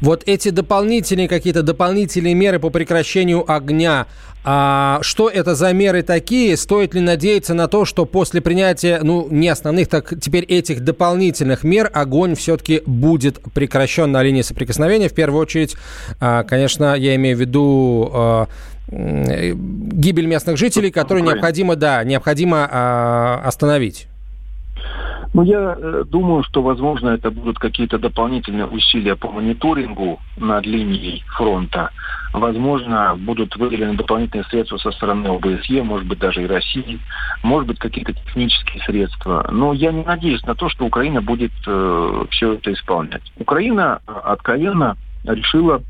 Вот 0.00 0.22
эти 0.26 0.50
дополнительные 0.50 1.28
какие-то 1.28 1.62
дополнительные 1.62 2.34
меры 2.34 2.58
по 2.58 2.70
прекращению 2.70 3.50
огня, 3.50 4.06
а 4.44 5.00
что 5.02 5.28
это 5.28 5.54
за 5.54 5.72
меры 5.72 6.02
такие? 6.02 6.56
Стоит 6.56 6.94
ли 6.94 7.00
надеяться 7.00 7.54
на 7.54 7.68
то, 7.68 7.84
что 7.84 8.06
после 8.06 8.40
принятия, 8.40 9.00
ну, 9.02 9.26
не 9.30 9.48
основных, 9.48 9.88
так 9.88 10.14
теперь 10.20 10.44
этих 10.44 10.82
дополнительных 10.82 11.64
мер 11.64 11.90
огонь 11.92 12.34
все-таки 12.34 12.82
будет 12.86 13.40
прекращен 13.52 14.10
на 14.10 14.22
линии 14.22 14.42
соприкосновения? 14.42 15.08
В 15.08 15.14
первую 15.14 15.42
очередь, 15.42 15.76
а, 16.20 16.44
конечно, 16.44 16.94
я 16.94 17.16
имею 17.16 17.36
в 17.36 17.40
виду 17.40 18.10
а, 18.14 18.46
гибель 18.90 20.26
местных 20.26 20.56
жителей, 20.56 20.90
которую 20.90 21.24
необходимо, 21.24 21.76
да, 21.76 22.02
необходимо 22.04 22.68
а, 22.70 23.42
остановить. 23.44 24.06
Ну, 25.34 25.42
я 25.42 25.76
э, 25.76 26.04
думаю, 26.06 26.42
что, 26.42 26.62
возможно, 26.62 27.10
это 27.10 27.30
будут 27.30 27.58
какие-то 27.58 27.98
дополнительные 27.98 28.66
усилия 28.66 29.14
по 29.14 29.30
мониторингу 29.30 30.20
над 30.36 30.64
линией 30.64 31.22
фронта. 31.36 31.90
Возможно, 32.32 33.14
будут 33.16 33.54
выделены 33.56 33.94
дополнительные 33.94 34.44
средства 34.44 34.78
со 34.78 34.90
стороны 34.90 35.28
ОБСЕ, 35.28 35.82
может 35.82 36.06
быть, 36.06 36.18
даже 36.18 36.42
и 36.42 36.46
России, 36.46 37.00
может 37.42 37.68
быть, 37.68 37.78
какие-то 37.78 38.14
технические 38.14 38.82
средства. 38.84 39.46
Но 39.50 39.72
я 39.74 39.92
не 39.92 40.02
надеюсь 40.02 40.44
на 40.44 40.54
то, 40.54 40.68
что 40.70 40.86
Украина 40.86 41.20
будет 41.20 41.52
э, 41.66 42.24
все 42.30 42.54
это 42.54 42.72
исполнять. 42.72 43.22
Украина 43.38 44.00
э, 44.06 44.12
откровенно 44.24 44.96
решила 45.24 45.82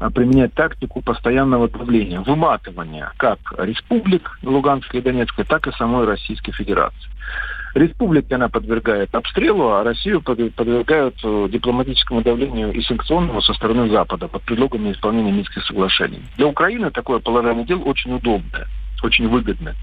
э, 0.00 0.10
применять 0.10 0.52
тактику 0.54 1.00
постоянного 1.00 1.68
давления, 1.68 2.20
выматывания 2.20 3.12
как 3.18 3.38
республик 3.58 4.36
Луганской 4.42 4.98
и 4.98 5.02
Донецкой, 5.02 5.44
так 5.44 5.66
и 5.68 5.72
самой 5.72 6.06
Российской 6.06 6.52
Федерации. 6.52 7.08
Республики 7.74 8.32
она 8.32 8.48
подвергает 8.48 9.14
обстрелу, 9.14 9.72
а 9.72 9.82
Россию 9.82 10.22
подвергают 10.22 11.16
э, 11.24 11.48
дипломатическому 11.50 12.22
давлению 12.22 12.72
и 12.72 12.80
санкционному 12.82 13.42
со 13.42 13.52
стороны 13.52 13.88
Запада 13.88 14.28
под 14.28 14.42
предлогом 14.42 14.84
неисполнения 14.84 15.32
Минских 15.32 15.64
соглашений. 15.64 16.22
Для 16.36 16.46
Украины 16.46 16.90
такое 16.92 17.18
положение 17.18 17.64
дел 17.64 17.82
очень 17.86 18.14
удобное 18.14 18.68
очень 19.02 19.28
выгодно. 19.28 19.74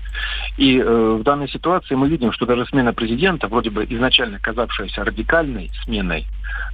И 0.57 0.79
э, 0.79 1.17
в 1.19 1.21
данной 1.21 1.48
ситуации 1.48 1.93
мы 1.93 2.10
видим, 2.10 2.31
что 2.31 2.48
даже 2.48 2.65
смена 2.65 2.91
президента, 2.91 3.48
вроде 3.48 3.69
бы 3.69 3.86
изначально 3.88 4.39
казавшаяся 4.39 5.03
радикальной 5.03 5.69
сменой 5.83 6.25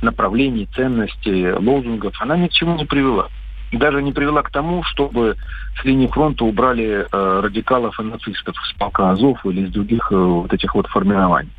направлений, 0.02 0.68
ценностей, 0.74 1.52
лозунгов, 1.52 2.16
она 2.22 2.38
ни 2.38 2.48
к 2.48 2.54
чему 2.54 2.78
не 2.78 2.86
привела 2.86 3.28
даже 3.72 4.02
не 4.02 4.14
привела 4.14 4.44
к 4.44 4.52
тому, 4.52 4.84
чтобы 4.84 5.36
с 5.80 5.84
линии 5.84 6.08
фронта 6.08 6.46
убрали 6.46 7.06
э, 7.12 7.40
радикалов 7.42 8.00
и 8.00 8.04
нацистов 8.04 8.56
с 8.66 8.74
полка 8.74 9.12
Азов 9.12 9.46
или 9.46 9.66
из 9.66 9.72
других 9.72 10.08
э, 10.12 10.16
вот 10.16 10.54
этих 10.54 10.74
вот 10.74 10.88
формирований. 10.88 11.52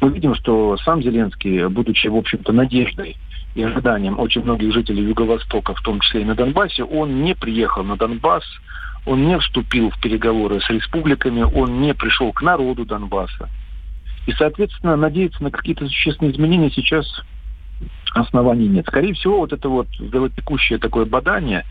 Мы 0.00 0.10
видим, 0.10 0.34
что 0.34 0.76
сам 0.78 1.02
Зеленский, 1.02 1.68
будучи, 1.68 2.08
в 2.08 2.16
общем-то, 2.16 2.52
надеждой 2.52 3.16
и 3.54 3.62
ожиданием 3.62 4.18
очень 4.18 4.42
многих 4.42 4.72
жителей 4.72 5.04
Юго-Востока, 5.04 5.74
в 5.74 5.80
том 5.82 6.00
числе 6.00 6.22
и 6.22 6.24
на 6.24 6.34
Донбассе, 6.34 6.84
он 6.84 7.22
не 7.22 7.34
приехал 7.34 7.84
на 7.84 7.96
Донбасс, 7.96 8.44
он 9.04 9.26
не 9.26 9.38
вступил 9.38 9.90
в 9.90 10.00
переговоры 10.00 10.60
с 10.60 10.68
республиками, 10.70 11.42
он 11.42 11.80
не 11.80 11.94
пришел 11.94 12.32
к 12.32 12.42
народу 12.42 12.84
Донбасса. 12.84 13.48
И, 14.26 14.32
соответственно, 14.32 14.96
надеяться 14.96 15.42
на 15.42 15.50
какие-то 15.50 15.86
существенные 15.86 16.32
изменения 16.32 16.70
сейчас 16.70 17.06
оснований 18.14 18.68
нет. 18.68 18.86
Скорее 18.86 19.14
всего, 19.14 19.38
вот 19.38 19.52
это 19.52 19.68
вот 19.68 19.86
текущее 20.36 20.78
такое 20.78 21.04
бадание, 21.04 21.64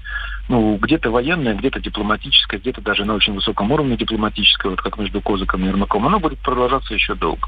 ну, 0.49 0.77
где-то 0.77 1.11
военное, 1.11 1.55
где-то 1.55 1.79
дипломатическое, 1.79 2.59
где-то 2.59 2.81
даже 2.81 3.05
на 3.05 3.15
очень 3.15 3.33
высоком 3.33 3.71
уровне 3.71 3.97
дипломатическое, 3.97 4.71
вот 4.71 4.81
как 4.81 4.97
между 4.97 5.21
Козыком 5.21 5.63
и 5.63 5.67
Ермаком, 5.67 6.05
оно 6.05 6.19
будет 6.19 6.39
продолжаться 6.39 6.93
еще 6.93 7.15
долго. 7.15 7.47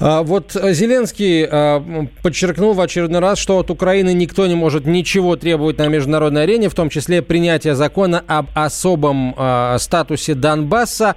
А 0.00 0.22
вот 0.22 0.52
Зеленский 0.52 1.46
а, 1.48 2.06
подчеркнул 2.22 2.74
в 2.74 2.80
очередной 2.80 3.20
раз, 3.20 3.38
что 3.38 3.58
от 3.58 3.70
Украины 3.70 4.12
никто 4.12 4.46
не 4.46 4.56
может 4.56 4.86
ничего 4.86 5.36
требовать 5.36 5.78
на 5.78 5.86
международной 5.86 6.42
арене, 6.42 6.68
в 6.68 6.74
том 6.74 6.90
числе 6.90 7.22
принятия 7.22 7.74
закона 7.74 8.22
об 8.26 8.46
особом 8.54 9.34
а, 9.36 9.78
статусе 9.78 10.34
Донбасса. 10.34 11.14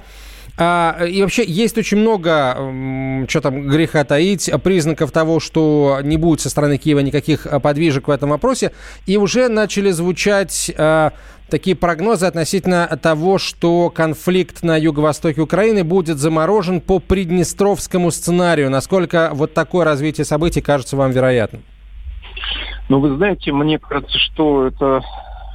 А, 0.60 1.06
и 1.06 1.22
вообще 1.22 1.44
есть 1.46 1.78
очень 1.78 1.98
много, 1.98 3.26
что 3.30 3.42
там 3.42 3.68
греха 3.68 4.04
таить, 4.04 4.50
признаков 4.64 5.12
того, 5.12 5.40
что 5.40 6.00
не 6.02 6.18
будет 6.18 6.42
со 6.42 6.50
стороны 6.50 6.78
Киева 6.78 7.00
никаких 7.00 7.46
а, 7.46 7.60
подвижек 7.60 8.08
в 8.08 8.12
этом 8.12 8.32
вопросе. 8.32 8.72
И 9.06 9.18
уже 9.18 9.50
начали 9.50 9.92
звучать 9.92 10.72
а, 10.76 11.14
такие 11.50 11.76
прогнозы 11.76 12.26
относительно 12.26 12.88
того, 13.02 13.38
что 13.38 13.92
конфликт 13.92 14.64
на 14.64 14.78
юго-востоке 14.78 15.42
Украины 15.42 15.84
будет 15.84 16.18
заморожен 16.18 16.82
по 16.82 16.98
приднестровскому 16.98 18.10
сценарию. 18.10 18.72
Насколько 18.72 19.30
вот 19.34 19.54
такое 19.54 19.86
развитие 19.86 20.26
событий 20.26 20.62
кажется 20.62 20.98
вам 20.98 21.12
вероятным? 21.12 21.62
Ну, 22.90 23.00
вы 23.00 23.16
знаете, 23.16 23.52
мне 23.52 23.78
кажется, 23.78 24.18
что 24.18 24.68
это, 24.68 25.02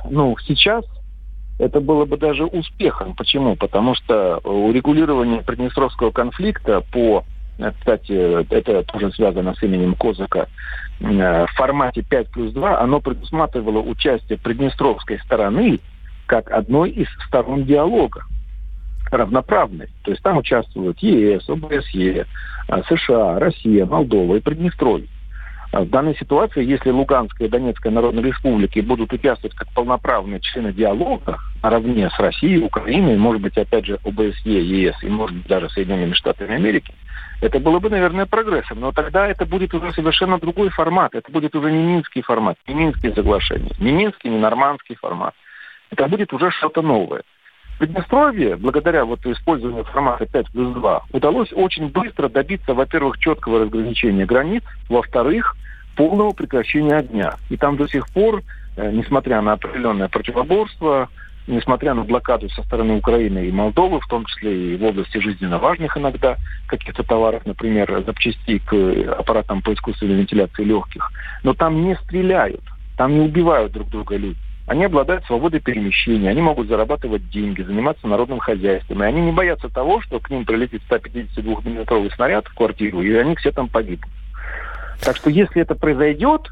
ну, 0.08 0.36
сейчас 0.46 0.84
это 1.58 1.80
было 1.80 2.04
бы 2.04 2.16
даже 2.16 2.44
успехом. 2.44 3.14
Почему? 3.14 3.56
Потому 3.56 3.94
что 3.94 4.38
урегулирование 4.38 5.42
Приднестровского 5.42 6.10
конфликта 6.10 6.82
по 6.92 7.24
кстати, 7.78 8.12
это 8.52 8.82
тоже 8.84 9.12
связано 9.12 9.54
с 9.54 9.62
именем 9.62 9.94
Козака, 9.94 10.48
в 10.98 11.48
формате 11.54 12.02
5 12.02 12.28
плюс 12.30 12.52
2, 12.54 12.80
оно 12.80 13.00
предусматривало 13.00 13.80
участие 13.80 14.38
Приднестровской 14.38 15.20
стороны 15.20 15.78
как 16.26 16.50
одной 16.50 16.90
из 16.90 17.08
сторон 17.28 17.64
диалога 17.64 18.24
равноправной. 19.10 19.88
То 20.02 20.12
есть 20.12 20.22
там 20.22 20.38
участвуют 20.38 20.98
ЕС, 21.00 21.48
ОБСЕ, 21.48 22.26
США, 22.88 23.38
Россия, 23.38 23.84
Молдова 23.84 24.36
и 24.36 24.40
Приднестровье. 24.40 25.08
В 25.72 25.88
данной 25.88 26.14
ситуации, 26.16 26.62
если 26.62 26.90
Луганская 26.90 27.48
и 27.48 27.50
Донецкая 27.50 27.90
Народные 27.90 28.26
Республики 28.26 28.80
будут 28.80 29.10
участвовать 29.14 29.56
как 29.56 29.72
полноправные 29.72 30.38
члены 30.40 30.70
диалога 30.70 31.38
наравне 31.62 32.10
с 32.10 32.18
Россией, 32.18 32.62
Украиной, 32.62 33.16
может 33.16 33.40
быть, 33.40 33.56
опять 33.56 33.86
же, 33.86 33.98
ОБСЕ, 34.04 34.60
ЕС 34.60 34.96
и, 35.02 35.08
может 35.08 35.34
быть, 35.34 35.46
даже 35.46 35.70
Соединенными 35.70 36.12
Штатами 36.12 36.56
Америки, 36.56 36.92
это 37.40 37.58
было 37.58 37.78
бы, 37.78 37.88
наверное, 37.88 38.26
прогрессом. 38.26 38.80
Но 38.80 38.92
тогда 38.92 39.26
это 39.26 39.46
будет 39.46 39.72
уже 39.72 39.94
совершенно 39.94 40.38
другой 40.38 40.68
формат. 40.68 41.14
Это 41.14 41.32
будет 41.32 41.54
уже 41.56 41.72
не 41.72 41.82
Минский 41.82 42.20
формат, 42.20 42.58
не 42.68 42.74
Минские 42.74 43.14
соглашения, 43.14 43.72
не 43.78 43.92
Минский, 43.92 44.28
не 44.28 44.38
Нормандский 44.38 44.96
формат. 44.96 45.32
Это 45.90 46.06
будет 46.06 46.34
уже 46.34 46.50
что-то 46.50 46.82
новое. 46.82 47.22
Приднестровье, 47.82 48.54
благодаря 48.54 49.04
вот 49.04 49.26
использованию 49.26 49.82
формата 49.82 50.24
5 50.24 50.52
плюс 50.52 50.72
2, 50.72 51.02
удалось 51.10 51.52
очень 51.52 51.88
быстро 51.88 52.28
добиться, 52.28 52.74
во-первых, 52.74 53.18
четкого 53.18 53.58
разграничения 53.58 54.24
границ, 54.24 54.62
во-вторых, 54.88 55.56
полного 55.96 56.30
прекращения 56.30 56.94
огня. 56.94 57.34
И 57.50 57.56
там 57.56 57.76
до 57.76 57.88
сих 57.88 58.08
пор, 58.10 58.44
э, 58.76 58.92
несмотря 58.92 59.40
на 59.40 59.54
определенное 59.54 60.06
противоборство, 60.06 61.08
несмотря 61.48 61.94
на 61.94 62.04
блокаду 62.04 62.48
со 62.50 62.62
стороны 62.62 62.98
Украины 62.98 63.48
и 63.48 63.50
Молдовы, 63.50 63.98
в 63.98 64.06
том 64.06 64.26
числе 64.26 64.74
и 64.74 64.76
в 64.76 64.84
области 64.84 65.18
жизненно 65.18 65.58
важных 65.58 65.96
иногда 65.96 66.36
каких-то 66.68 67.02
товаров, 67.02 67.42
например, 67.46 68.04
запчастей 68.06 68.60
к 68.60 68.72
аппаратам 69.18 69.60
по 69.60 69.72
искусственной 69.74 70.18
вентиляции 70.18 70.62
легких, 70.62 71.10
но 71.42 71.52
там 71.52 71.82
не 71.82 71.96
стреляют, 71.96 72.62
там 72.96 73.12
не 73.12 73.22
убивают 73.22 73.72
друг 73.72 73.88
друга 73.88 74.14
люди. 74.14 74.38
Они 74.66 74.84
обладают 74.84 75.24
свободой 75.26 75.60
перемещения, 75.60 76.30
они 76.30 76.40
могут 76.40 76.68
зарабатывать 76.68 77.28
деньги, 77.30 77.62
заниматься 77.62 78.06
народным 78.06 78.38
хозяйством. 78.38 79.02
И 79.02 79.06
они 79.06 79.20
не 79.20 79.32
боятся 79.32 79.68
того, 79.68 80.00
что 80.00 80.20
к 80.20 80.30
ним 80.30 80.44
прилетит 80.44 80.82
152-миллиметровый 80.88 82.14
снаряд 82.14 82.46
в 82.46 82.54
квартиру, 82.54 83.02
и 83.02 83.12
они 83.14 83.34
все 83.36 83.50
там 83.50 83.68
погибнут. 83.68 84.10
Так 85.04 85.16
что 85.16 85.30
если 85.30 85.62
это 85.62 85.74
произойдет, 85.74 86.48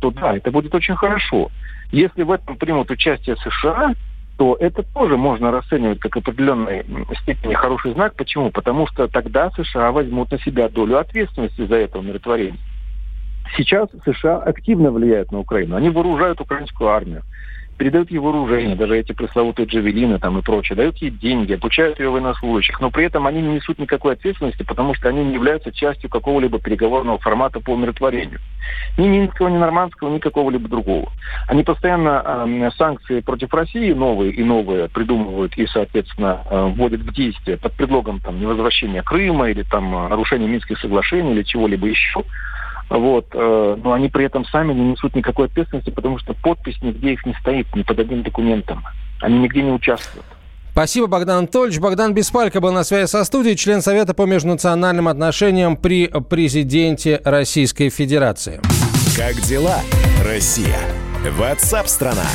то 0.00 0.10
да, 0.10 0.36
это 0.36 0.50
будет 0.50 0.74
очень 0.74 0.96
хорошо. 0.96 1.50
Если 1.92 2.24
в 2.24 2.32
этом 2.32 2.56
примут 2.56 2.90
участие 2.90 3.36
США, 3.36 3.94
то 4.36 4.56
это 4.58 4.82
тоже 4.82 5.16
можно 5.16 5.52
расценивать 5.52 6.00
как 6.00 6.16
определенной 6.16 6.84
степени 7.22 7.54
хороший 7.54 7.92
знак. 7.92 8.16
Почему? 8.16 8.50
Потому 8.50 8.88
что 8.88 9.06
тогда 9.06 9.50
США 9.50 9.92
возьмут 9.92 10.32
на 10.32 10.40
себя 10.40 10.68
долю 10.68 10.98
ответственности 10.98 11.64
за 11.64 11.76
это 11.76 11.98
умиротворение. 12.00 12.58
Сейчас 13.56 13.88
США 14.04 14.38
активно 14.38 14.90
влияют 14.90 15.32
на 15.32 15.40
Украину. 15.40 15.76
Они 15.76 15.90
вооружают 15.90 16.40
украинскую 16.40 16.90
армию 16.90 17.22
передают 17.82 18.12
ей 18.12 18.18
вооружение, 18.18 18.76
даже 18.76 18.96
эти 18.96 19.10
пресловутые 19.10 19.66
джавелины 19.66 20.20
там 20.20 20.38
и 20.38 20.42
прочее, 20.42 20.76
дают 20.76 20.98
ей 20.98 21.10
деньги, 21.10 21.54
обучают 21.54 21.98
ее 21.98 22.10
военнослужащих, 22.10 22.80
но 22.80 22.92
при 22.92 23.06
этом 23.06 23.26
они 23.26 23.42
не 23.42 23.54
несут 23.54 23.80
никакой 23.80 24.12
ответственности, 24.12 24.62
потому 24.62 24.94
что 24.94 25.08
они 25.08 25.24
не 25.24 25.34
являются 25.34 25.72
частью 25.72 26.08
какого-либо 26.08 26.60
переговорного 26.60 27.18
формата 27.18 27.58
по 27.58 27.70
умиротворению. 27.70 28.38
Ни 28.96 29.08
Минского, 29.08 29.48
ни 29.48 29.56
Нормандского, 29.56 30.14
ни 30.14 30.20
какого-либо 30.20 30.68
другого. 30.68 31.10
Они 31.48 31.64
постоянно 31.64 32.22
э, 32.46 32.70
санкции 32.76 33.18
против 33.18 33.52
России 33.52 33.92
новые 33.92 34.30
и 34.32 34.44
новые 34.44 34.88
придумывают 34.88 35.56
и, 35.56 35.66
соответственно, 35.66 36.42
э, 36.48 36.72
вводят 36.76 37.00
в 37.00 37.12
действие 37.12 37.56
под 37.56 37.72
предлогом 37.72 38.20
там, 38.20 38.40
невозвращения 38.40 39.02
Крыма 39.02 39.50
или 39.50 39.64
там 39.64 39.90
нарушения 39.90 40.46
Минских 40.46 40.78
соглашений 40.78 41.32
или 41.32 41.42
чего-либо 41.42 41.88
еще. 41.88 42.22
Вот, 42.92 43.26
э, 43.32 43.76
но 43.82 43.92
они 43.94 44.10
при 44.10 44.26
этом 44.26 44.44
сами 44.44 44.74
не 44.74 44.90
несут 44.90 45.16
никакой 45.16 45.46
ответственности, 45.46 45.88
потому 45.88 46.18
что 46.18 46.34
подпись 46.34 46.76
нигде 46.82 47.14
их 47.14 47.24
не 47.24 47.32
стоит, 47.40 47.66
ни 47.74 47.82
под 47.82 47.98
одним 47.98 48.22
документом. 48.22 48.84
Они 49.22 49.38
нигде 49.38 49.62
не 49.62 49.70
участвуют. 49.70 50.26
Спасибо, 50.72 51.06
Богдан 51.06 51.38
Анатольевич. 51.38 51.80
Богдан 51.80 52.12
Беспалько 52.12 52.60
был 52.60 52.72
на 52.72 52.84
связи 52.84 53.08
со 53.08 53.24
студией, 53.24 53.56
член 53.56 53.80
Совета 53.80 54.12
по 54.12 54.26
межнациональным 54.26 55.08
отношениям 55.08 55.78
при 55.78 56.06
президенте 56.06 57.20
Российской 57.24 57.88
Федерации. 57.88 58.60
Как 59.16 59.36
дела, 59.36 59.80
Россия? 60.22 60.78
Ватсап-страна! 61.38 62.28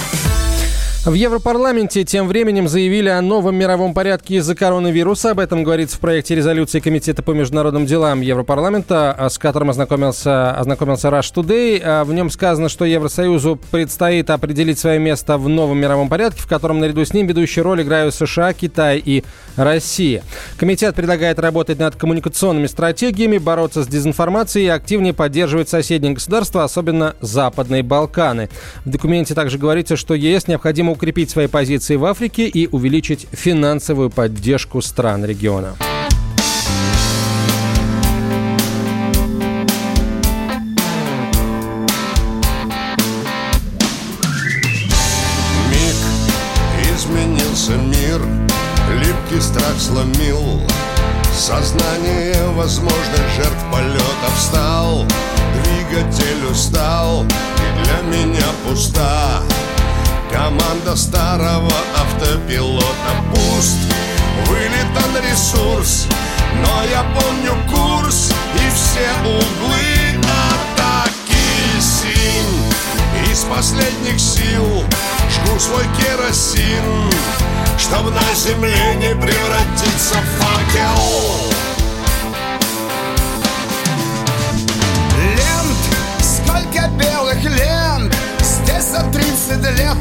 В 1.08 1.14
Европарламенте 1.14 2.04
тем 2.04 2.28
временем 2.28 2.68
заявили 2.68 3.08
о 3.08 3.22
новом 3.22 3.56
мировом 3.56 3.94
порядке 3.94 4.36
из-за 4.36 4.56
коронавируса. 4.56 5.32
Об 5.32 5.40
этом 5.40 5.64
говорится 5.64 5.96
в 5.96 6.02
проекте 6.02 6.36
резолюции 6.36 6.82
Комитета 6.82 7.24
по 7.24 7.32
международным 7.32 7.86
делам 7.86 8.20
Европарламента, 8.20 9.14
а, 9.14 9.30
с 9.30 9.38
которым 9.38 9.70
ознакомился, 9.70 10.52
ознакомился 10.52 11.08
Rush 11.08 11.34
Today. 11.34 11.82
А, 11.82 12.04
в 12.04 12.12
нем 12.12 12.30
сказано, 12.30 12.68
что 12.68 12.84
Евросоюзу 12.84 13.58
предстоит 13.72 14.30
определить 14.30 14.80
свое 14.80 15.00
место 15.00 15.38
в 15.38 15.48
новом 15.48 15.78
мировом 15.78 16.10
порядке, 16.10 16.42
в 16.42 16.48
котором 16.48 16.80
наряду 16.80 17.06
с 17.06 17.14
ним 17.14 17.26
ведущую 17.26 17.64
роль 17.64 17.84
играют 17.84 18.14
США, 18.14 18.52
Китай 18.52 19.02
и 19.04 19.24
Россия. 19.56 20.24
Комитет 20.58 20.94
предлагает 20.94 21.40
работать 21.40 21.80
над 21.80 21.96
коммуникационными 21.96 22.68
стратегиями, 22.68 23.38
бороться 23.38 23.82
с 23.82 23.88
дезинформацией 23.88 24.66
и 24.66 24.70
активнее 24.70 25.14
поддерживать 25.14 25.70
соседние 25.70 26.16
государства, 26.16 26.66
особенно 26.66 27.16
Западные 27.22 27.82
Балканы. 27.82 28.50
В 28.84 28.90
документе 28.90 29.36
также 29.36 29.58
говорится, 29.58 29.96
что 29.96 30.14
ЕС 30.14 30.50
необходимо 30.50 30.97
укрепить 30.98 31.30
свои 31.30 31.46
позиции 31.46 31.96
в 31.96 32.06
Африке 32.06 32.48
и 32.48 32.68
увеличить 32.68 33.28
финансовую 33.32 34.10
поддержку 34.10 34.82
стран 34.82 35.24
региона. 35.24 35.76
Липкий 49.00 49.42
страх 49.42 49.80
сломил 49.80 50.62
Сознание 51.34 52.50
возможных 52.56 53.22
жертв 53.36 53.66
полетов 53.72 54.40
стал 54.40 55.06
Двигатель 55.64 56.52
устал 56.52 57.24
и 57.24 57.84
для 57.84 58.02
меня 58.10 58.48
пуста 58.66 59.17
Команда 60.88 60.96
старого 60.96 61.72
автопилота. 62.00 62.86
Пуст 63.34 63.78
Вылетан 64.46 65.22
ресурс, 65.30 66.08
но 66.62 66.84
я 66.86 67.04
помню 67.04 67.58
курс 67.70 68.32
И 68.56 68.70
все 68.74 69.10
углы 69.26 70.18
атаки 70.24 71.82
синь. 71.82 73.30
Из 73.30 73.40
последних 73.42 74.18
сил 74.18 74.86
жгу 75.30 75.60
свой 75.60 75.84
керосин 75.98 77.12
Чтоб 77.78 78.10
на 78.10 78.34
земле 78.34 78.96
не 78.96 79.14
превратиться 79.14 80.16
в 80.16 80.42
факел. 80.42 81.52
Лент, 85.36 86.24
сколько 86.24 86.88
белых 86.92 87.44
лент 87.44 88.16
Здесь 88.40 88.86
за 88.86 89.04
30 89.12 89.78
лет 89.78 89.98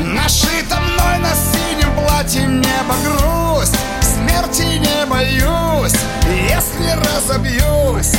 Нашито 0.00 0.80
мной 0.80 1.18
на 1.18 1.32
синем 1.34 1.94
платье 1.94 2.42
небо 2.42 2.94
грусть. 3.04 3.74
Смерти 4.00 4.78
не 4.78 5.06
боюсь 5.06 5.94
Если 6.26 6.90
разобьюсь. 6.90 8.12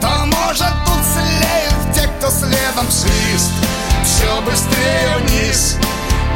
То 0.00 0.26
может 0.26 0.74
тут 0.84 1.02
слеют 1.04 1.94
те, 1.94 2.08
кто 2.18 2.30
следом 2.30 2.90
свист. 2.90 3.52
Все 4.06 4.40
быстрее 4.42 5.18
вниз 5.18 5.76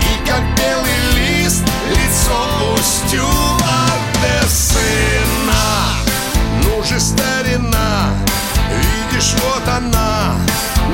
И 0.00 0.28
как 0.28 0.42
белый 0.58 1.44
лист 1.44 1.62
Лицо 1.88 2.74
устью 2.74 3.24
от 3.24 4.50
сына 4.50 5.94
Ну 6.64 6.82
же, 6.82 6.98
старина, 6.98 8.08
видишь, 9.10 9.34
вот 9.42 9.68
она 9.68 10.34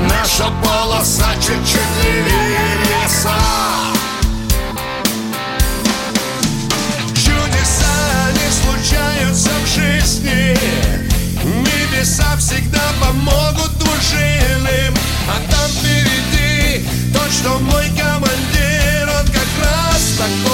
Наша 0.09 0.51
полоса 0.63 1.33
чуть-чуть 1.35 2.03
левее 2.03 2.77
леса. 2.85 3.33
Чудеса 7.15 8.31
не 8.33 8.51
случаются 8.51 9.49
в 9.63 9.67
жизни. 9.67 10.57
Небеса 11.43 12.35
всегда 12.37 12.81
помогут 13.01 13.77
двужильным 13.77 14.93
А 15.27 15.51
там 15.51 15.69
впереди 15.69 16.85
тот, 17.13 17.31
что 17.31 17.59
мой 17.59 17.89
командир 17.97 19.09
Он 19.19 19.25
как 19.27 19.49
раз 19.63 20.17
такой 20.17 20.46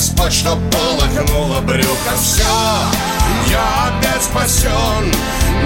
Господь, 0.00 0.32
чтоб 0.32 0.58
полыхнуло 0.70 1.60
брюхо. 1.60 2.16
Все, 2.18 2.42
я 3.50 3.88
опять 3.88 4.22
спасен 4.22 5.12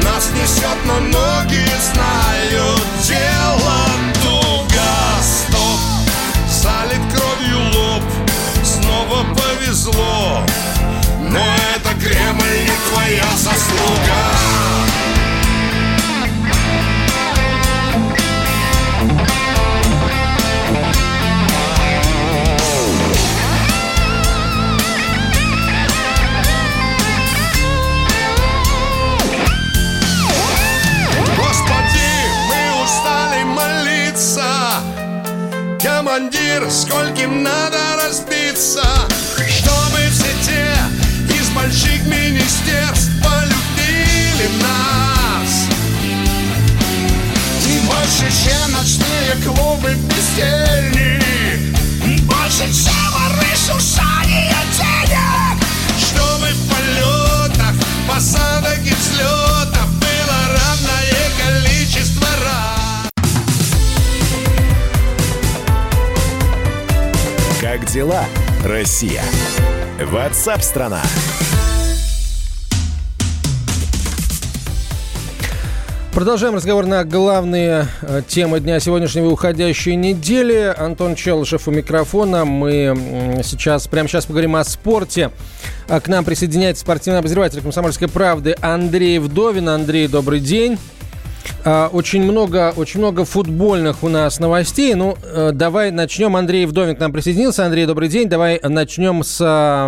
Нас 0.03 0.29
несет, 0.35 0.77
но 0.87 0.99
ноги 0.99 1.65
знают 1.93 2.83
Дело 3.07 3.77
туго, 4.25 4.91
стоп! 5.23 5.79
Залит 6.51 7.01
кровью 7.15 7.61
лоб. 7.75 8.03
Снова 8.65 9.25
повезло. 9.37 10.43
Но 11.21 11.39
это 11.77 11.95
Кремль 12.01 12.65
не 12.65 12.91
твоя 12.91 13.29
заслуга 13.37 15.14
Командир, 36.55 36.71
скольким 36.71 37.43
надо 37.43 37.79
разбиться 38.05 38.83
Чтобы 39.49 39.99
все 40.11 40.27
те 40.45 40.75
из 41.35 41.49
больших 41.51 42.07
министерств 42.07 43.11
полюбили 43.23 44.49
нас. 44.63 45.67
Больше, 47.87 48.33
чем 48.45 48.73
ночные 48.73 49.35
клубы 49.45 49.95
бездельник 50.09 51.23
Больше, 52.23 52.73
чем 52.73 52.94
Дела, 67.95 68.25
Россия? 68.65 69.23
Ватсап-страна! 70.03 71.01
Продолжаем 76.13 76.57
разговор 76.57 76.87
на 76.87 77.05
главные 77.05 77.87
э, 78.03 78.23
темы 78.27 78.59
дня 78.59 78.81
сегодняшнего 78.81 79.29
уходящей 79.29 79.95
недели. 79.95 80.75
Антон 80.77 81.15
Челышев 81.15 81.69
у 81.69 81.71
микрофона. 81.71 82.45
Мы 82.45 83.41
сейчас, 83.45 83.87
прямо 83.87 84.09
сейчас 84.09 84.27
поговорим 84.27 84.57
о 84.57 84.65
спорте. 84.65 85.31
А 85.87 86.01
К 86.01 86.09
нам 86.09 86.25
присоединяется 86.25 86.81
спортивный 86.81 87.21
обозреватель 87.21 87.61
«Комсомольской 87.61 88.09
правды» 88.09 88.57
Андрей 88.61 89.21
Вдовин. 89.21 89.69
Андрей, 89.69 90.09
добрый 90.09 90.41
день. 90.41 90.79
А, 91.65 91.89
Очень 91.93 92.23
много, 92.23 92.73
очень 92.77 93.01
много 93.01 93.25
футбольных 93.25 94.03
у 94.03 94.09
нас 94.09 94.39
новостей. 94.39 94.95
Ну, 94.95 95.17
э, 95.23 95.51
давай 95.53 95.91
начнем. 95.91 96.37
Андрей 96.37 96.67
Вдовин 96.67 96.97
к 96.97 97.01
нам 97.01 97.13
присоединился. 97.13 97.65
Андрей, 97.65 97.87
добрый 97.87 98.09
день. 98.09 98.29
Давай 98.29 98.61
начнем 98.63 99.23
с 99.23 99.39
а, 99.41 99.87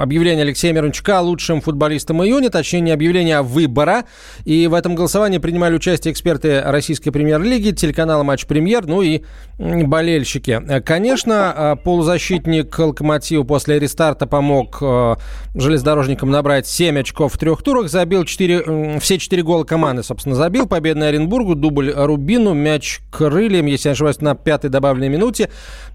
объявления 0.00 0.42
Алексея 0.42 0.72
Мирончука 0.72 1.20
лучшим 1.20 1.60
футболистом 1.60 2.22
июня, 2.22 2.50
точнее, 2.50 2.80
не 2.80 2.90
объявления, 2.90 3.38
а 3.38 3.42
выбора. 3.42 4.04
И 4.44 4.66
в 4.66 4.74
этом 4.74 4.94
голосовании 4.94 5.38
принимали 5.38 5.74
участие 5.74 6.12
эксперты 6.12 6.60
Российской 6.60 7.10
премьер-лиги, 7.10 7.70
телеканала 7.70 8.22
«Матч 8.22 8.46
Премьер», 8.46 8.86
ну 8.86 9.02
и 9.02 9.22
болельщики. 9.58 10.60
Э, 10.68 10.80
Конечно, 10.80 11.78
полузащитник 11.84 12.78
«Локомотива» 12.78 13.44
после 13.44 13.78
рестарта 13.78 14.26
помог 14.26 14.78
э, 14.80 15.14
железнодорожникам 15.54 16.30
набрать 16.30 16.66
7 16.66 16.98
очков 16.98 17.34
в 17.34 17.38
трех 17.38 17.62
турах, 17.62 17.88
забил 17.88 18.24
4, 18.24 18.98
все 19.00 19.18
4 19.18 19.42
гола 19.42 19.64
команды, 19.64 20.02
собственно, 20.02 20.29
забил. 20.34 20.66
Победный 20.66 21.08
Оренбургу, 21.08 21.54
дубль 21.54 21.92
Рубину, 21.94 22.54
мяч 22.54 23.00
крыльям, 23.10 23.66
если 23.66 23.88
не 23.88 23.92
ошибаюсь, 23.92 24.20
на 24.20 24.34
пятой 24.34 24.70
добавленной 24.70 25.08
минуте. 25.08 25.50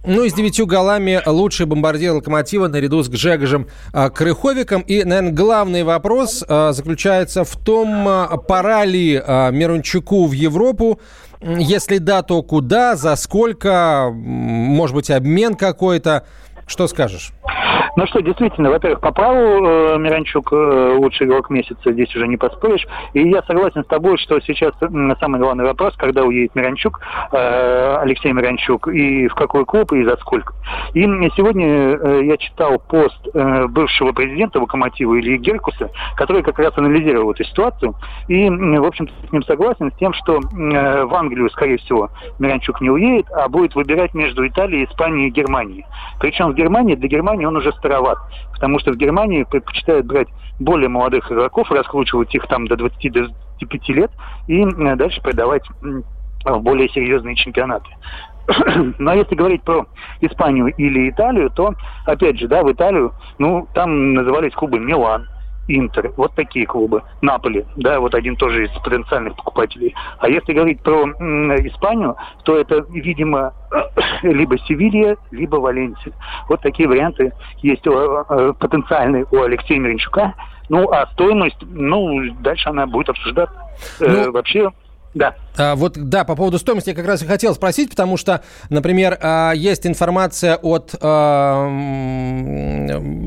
Ну 0.06 0.24
и 0.24 0.30
с 0.30 0.34
девятью 0.34 0.68
голами 0.68 1.22
лучший 1.26 1.66
бомбардир 1.66 2.14
«Локомотива» 2.14 2.68
наряду 2.68 3.02
с 3.04 3.10
Гжегожем 3.10 3.68
а, 3.94 4.10
Крыховиком. 4.10 4.82
И, 4.82 5.04
наверное, 5.04 5.32
главный 5.32 5.84
вопрос 5.84 6.44
а, 6.48 6.72
заключается 6.74 7.44
в 7.44 7.56
том, 7.58 8.08
а, 8.08 8.38
пора 8.38 8.86
ли 8.86 9.14
Мирончуку 9.16 10.26
в 10.28 10.32
Европу, 10.32 11.00
если 11.42 11.98
да, 11.98 12.22
то 12.22 12.42
куда, 12.44 12.96
за 12.96 13.16
сколько, 13.16 14.10
может 14.14 14.96
быть, 14.96 15.10
обмен 15.10 15.56
какой-то. 15.56 16.26
Что 16.68 16.88
скажешь? 16.88 17.32
Ну 17.98 18.06
что, 18.08 18.20
действительно, 18.22 18.72
во-первых, 18.72 19.00
по 19.00 19.12
праву 19.12 19.66
э, 19.66 19.98
Миранчук 19.98 20.52
э, 20.52 20.96
лучший 20.98 21.28
игрок 21.28 21.50
месяца, 21.50 21.94
здесь 21.94 22.14
уже 22.14 22.28
не 22.28 22.36
поспоришь. 22.36 22.86
И 23.14 23.26
я 23.30 23.42
согласен 23.44 23.84
с 23.84 23.88
тобой, 23.88 24.18
что 24.18 24.40
сейчас 24.42 24.74
м, 24.82 25.16
самый 25.18 25.40
главный 25.40 25.64
вопрос, 25.64 25.96
когда 25.96 26.24
уедет 26.24 26.56
Миранчук, 26.56 27.00
э, 27.32 27.98
Алексей 28.02 28.34
Миранчук, 28.34 28.90
и 28.90 29.30
в 29.30 29.36
какой 29.36 29.64
клуб, 29.66 29.94
и 29.94 30.04
за 30.04 30.18
сколько. 30.18 30.54
И 30.94 31.04
сегодня 31.38 31.68
э, 31.68 32.26
я 32.26 32.36
читал 32.36 32.80
пост 32.80 33.28
э, 33.34 33.68
бывшего 33.68 34.12
президента 34.12 34.60
Локомотива 34.60 35.18
Ильи 35.18 35.38
Геркуса, 35.38 35.90
который 36.18 36.44
как 36.44 36.60
раз 36.60 36.78
анализировал 36.78 37.32
эту 37.32 37.46
ситуацию. 37.46 37.96
И, 38.28 38.50
в 38.50 38.86
общем-то, 38.86 39.14
с 39.30 39.32
ним 39.32 39.44
согласен 39.44 39.92
с 39.94 39.96
тем, 39.96 40.14
что 40.14 40.40
э, 40.40 41.06
в 41.06 41.16
Англию, 41.16 41.50
скорее 41.52 41.78
всего, 41.78 42.10
Миранчук 42.40 42.82
не 42.82 42.90
уедет, 42.90 43.28
а 43.32 43.48
будет 43.48 43.74
выбирать 43.74 44.14
между 44.14 44.46
Италией, 44.46 44.84
Испанией 44.86 45.30
и 45.30 45.32
Германией. 45.32 45.86
Причем 46.20 46.55
Германии, 46.56 46.96
для 46.96 47.08
Германии 47.08 47.46
он 47.46 47.56
уже 47.56 47.72
староват, 47.74 48.18
потому 48.54 48.80
что 48.80 48.92
в 48.92 48.98
Германии 48.98 49.44
предпочитают 49.44 50.06
брать 50.06 50.28
более 50.60 50.90
молодых 50.90 51.32
игроков, 51.32 51.72
раскручивать 51.72 52.34
их 52.34 52.48
там 52.48 52.68
до 52.68 52.76
20-25 52.76 53.30
лет 53.90 54.12
и 54.48 54.66
дальше 54.96 55.22
продавать 55.22 55.64
в 56.44 56.60
более 56.60 56.90
серьезные 56.90 57.36
чемпионаты. 57.36 57.90
Но 59.00 59.14
если 59.14 59.36
говорить 59.36 59.64
про 59.64 59.86
Испанию 60.22 60.68
или 60.68 61.10
Италию, 61.10 61.50
то, 61.50 61.74
опять 62.06 62.40
же, 62.40 62.48
да, 62.48 62.64
в 62.64 62.72
Италию, 62.72 63.14
ну, 63.40 63.68
там 63.74 64.14
назывались 64.14 64.54
клубы 64.54 64.80
Милан, 64.80 65.28
Интер, 65.68 66.12
вот 66.16 66.34
такие 66.36 66.66
клубы, 66.66 67.02
Наполи, 67.22 67.66
да, 67.76 68.00
вот 68.00 68.14
один 68.14 68.36
тоже 68.36 68.66
из 68.66 68.72
потенциальных 68.84 69.36
покупателей. 69.36 69.96
А 70.20 70.30
если 70.30 70.54
говорить 70.54 70.82
про 70.82 71.06
Испанию, 71.06 72.16
то 72.44 72.56
это, 72.58 72.86
видимо, 72.90 73.54
либо 74.22 74.58
Севилья, 74.60 75.16
либо 75.32 75.56
Валенсия. 75.56 76.14
Вот 76.50 76.62
такие 76.62 76.88
варианты 76.88 77.34
есть 77.64 77.86
у, 77.88 77.92
э, 77.94 78.54
потенциальные 78.60 79.26
у 79.32 79.42
Алексея 79.42 79.80
Миренчука. 79.80 80.34
Ну, 80.70 80.92
а 80.92 81.08
стоимость, 81.14 81.58
ну, 81.62 82.32
дальше 82.42 82.70
она 82.70 82.86
будет 82.88 83.10
обсуждаться. 83.10 83.56
Э, 84.00 84.26
Ну, 84.26 84.32
вообще, 84.32 84.72
да. 85.16 85.34
А, 85.58 85.76
Вот, 85.76 85.94
да, 85.94 86.26
по 86.26 86.36
поводу 86.36 86.60
стоимости 86.60 86.90
я 86.90 86.96
как 86.96 87.08
раз 87.08 87.22
и 87.22 87.26
хотел 87.26 87.56
спросить, 87.56 87.90
потому 87.90 88.18
что, 88.18 88.42
например, 88.70 89.18
а, 89.22 89.54
есть 89.54 89.88
информация 89.88 90.58
от 90.58 90.94
а, 91.00 91.70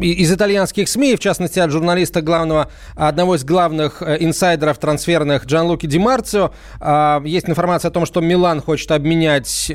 из 0.02 0.30
итальянских 0.30 0.86
СМИ, 0.90 1.16
в 1.16 1.20
частности, 1.20 1.58
от 1.58 1.70
журналиста 1.70 2.20
главного, 2.20 2.70
одного 2.94 3.36
из 3.36 3.44
главных 3.44 4.02
э, 4.02 4.18
инсайдеров 4.20 4.76
трансферных 4.78 5.46
Джанлуки 5.46 5.86
Ди 5.86 5.98
Марцио. 5.98 6.52
Есть 7.24 7.48
информация 7.48 7.88
о 7.88 7.92
том, 7.92 8.04
что 8.04 8.20
Милан 8.20 8.60
хочет 8.60 8.90
обменять 8.90 9.72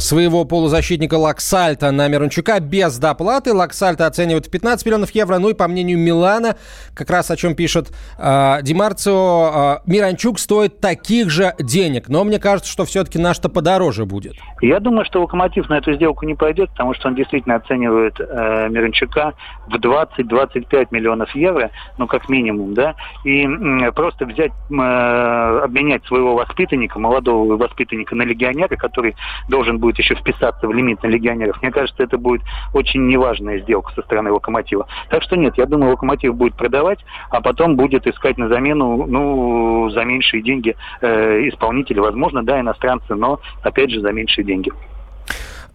своего 0.00 0.44
полузащитника 0.44 1.14
Лаксальта 1.14 1.90
на 1.90 2.08
Мирончука 2.08 2.60
без 2.60 2.98
доплаты. 2.98 3.54
Лаксальта 3.54 4.06
оценивают 4.06 4.46
в 4.46 4.50
15 4.50 4.84
миллионов 4.84 5.10
евро. 5.12 5.38
Ну 5.38 5.48
и 5.50 5.54
по 5.54 5.66
мнению 5.66 5.98
Милана, 5.98 6.56
как 6.94 7.08
раз 7.10 7.30
о 7.30 7.36
чем 7.36 7.54
пишет 7.54 7.88
Ди 8.18 8.74
Марцио, 8.74 9.50
а, 9.52 9.82
Миранчук 10.10 10.40
стоит 10.40 10.80
таких 10.80 11.30
же 11.30 11.54
денег. 11.60 12.08
Но 12.08 12.24
мне 12.24 12.40
кажется, 12.40 12.70
что 12.70 12.84
все-таки 12.84 13.18
наш-то 13.18 13.48
подороже 13.48 14.06
будет. 14.06 14.34
Я 14.60 14.80
думаю, 14.80 15.04
что 15.04 15.20
Локомотив 15.20 15.68
на 15.68 15.78
эту 15.78 15.92
сделку 15.92 16.26
не 16.26 16.34
пойдет, 16.34 16.70
потому 16.70 16.94
что 16.94 17.08
он 17.08 17.14
действительно 17.14 17.54
оценивает 17.54 18.18
э, 18.18 18.68
Мирончука 18.68 19.34
в 19.68 19.76
20-25 19.76 20.88
миллионов 20.90 21.32
евро, 21.36 21.70
ну, 21.96 22.08
как 22.08 22.28
минимум, 22.28 22.74
да, 22.74 22.96
и 23.24 23.44
м, 23.44 23.92
просто 23.94 24.26
взять, 24.26 24.50
э, 24.70 25.60
обменять 25.62 26.04
своего 26.06 26.34
воспитанника, 26.34 26.98
молодого 26.98 27.56
воспитанника 27.56 28.16
на 28.16 28.22
легионера, 28.22 28.74
который 28.76 29.14
должен 29.48 29.78
будет 29.78 29.98
еще 29.98 30.16
вписаться 30.16 30.66
в 30.66 30.72
лимит 30.72 31.02
на 31.04 31.06
легионеров, 31.06 31.62
мне 31.62 31.70
кажется, 31.70 32.02
это 32.02 32.18
будет 32.18 32.42
очень 32.74 33.06
неважная 33.06 33.60
сделка 33.60 33.92
со 33.94 34.02
стороны 34.02 34.32
Локомотива. 34.32 34.88
Так 35.08 35.22
что 35.22 35.36
нет, 35.36 35.56
я 35.56 35.66
думаю, 35.66 35.92
Локомотив 35.92 36.34
будет 36.34 36.54
продавать, 36.54 36.98
а 37.30 37.40
потом 37.40 37.76
будет 37.76 38.08
искать 38.08 38.38
на 38.38 38.48
замену, 38.48 39.06
ну, 39.06 39.90
за 40.00 40.04
меньшие 40.04 40.42
деньги 40.42 40.76
э, 41.02 41.48
исполнителя, 41.48 42.02
возможно, 42.02 42.42
да, 42.42 42.60
иностранцы, 42.60 43.14
но, 43.14 43.40
опять 43.62 43.90
же, 43.90 44.00
за 44.00 44.12
меньшие 44.12 44.44
деньги. 44.44 44.72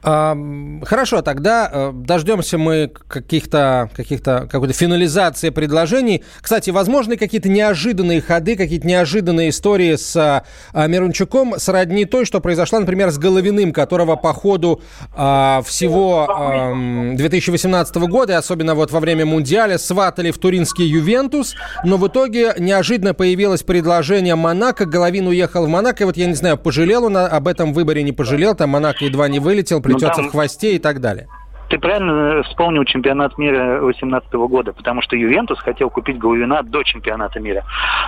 Хорошо, 0.06 1.24
тогда 1.24 1.68
э, 1.72 1.92
дождемся 1.94 2.60
мы 2.60 2.92
каких-то, 3.08 3.90
каких-то, 3.96 4.48
какой-то 4.52 4.74
финализации 4.74 5.50
предложений. 5.50 6.24
Кстати, 6.42 6.70
возможны 6.70 7.18
какие-то 7.18 7.50
неожиданные 7.50 8.22
ходы, 8.22 8.56
какие-то 8.56 8.86
неожиданные 8.86 9.50
истории 9.50 9.96
с 9.96 10.16
а, 10.16 10.88
Мирончуком, 10.88 11.56
сродни 11.58 12.06
той, 12.06 12.26
что 12.26 12.40
произошла, 12.40 12.80
например, 12.80 13.10
с 13.10 13.18
Головиным, 13.18 13.74
которого 13.74 14.16
по 14.16 14.32
ходу 14.34 14.80
а, 15.16 15.64
всего 15.66 16.30
ам, 16.30 17.16
2018 17.16 17.96
года, 17.96 18.38
особенно 18.38 18.76
вот 18.76 18.92
во 18.92 19.00
время 19.00 19.26
Мундиаля, 19.26 19.80
сватали 19.80 20.30
в 20.30 20.38
туринский 20.38 20.86
Ювентус, 20.86 21.56
но 21.84 21.98
в 21.98 22.08
итоге 22.08 22.54
неожиданно 22.60 23.16
появилось 23.16 23.64
предложение 23.64 24.36
Монако, 24.36 24.86
Головин 24.86 25.28
уехал 25.28 25.66
в 25.66 25.70
Монако, 25.70 26.04
и 26.04 26.06
вот 26.06 26.16
я 26.16 26.28
не 26.28 26.36
знаю, 26.36 26.58
пожалел 26.58 27.06
он 27.06 27.18
об 27.18 27.48
этом 27.48 27.74
выборе, 27.74 28.04
не 28.04 28.12
пожалел, 28.12 28.54
там 28.54 28.70
Монако 28.70 29.04
едва 29.04 29.28
не 29.30 29.40
вылетел, 29.40 29.82
плетется 30.00 30.22
там- 30.22 30.30
в 30.30 30.32
хвосте 30.32 30.76
и 30.76 30.80
так 30.80 31.02
далее. 31.02 31.28
Ты 31.70 31.80
правильно 31.80 32.44
вспомнил 32.44 32.84
чемпионат 32.86 33.38
мира 33.38 33.80
2018 33.80 34.32
года, 34.34 34.72
потому 34.72 35.02
что 35.02 35.16
Ювентус 35.16 35.60
хотел 35.60 35.90
купить 35.90 36.20
Головина 36.20 36.62
до 36.62 36.84
чемпионата 36.84 37.40
мира. 37.40 37.64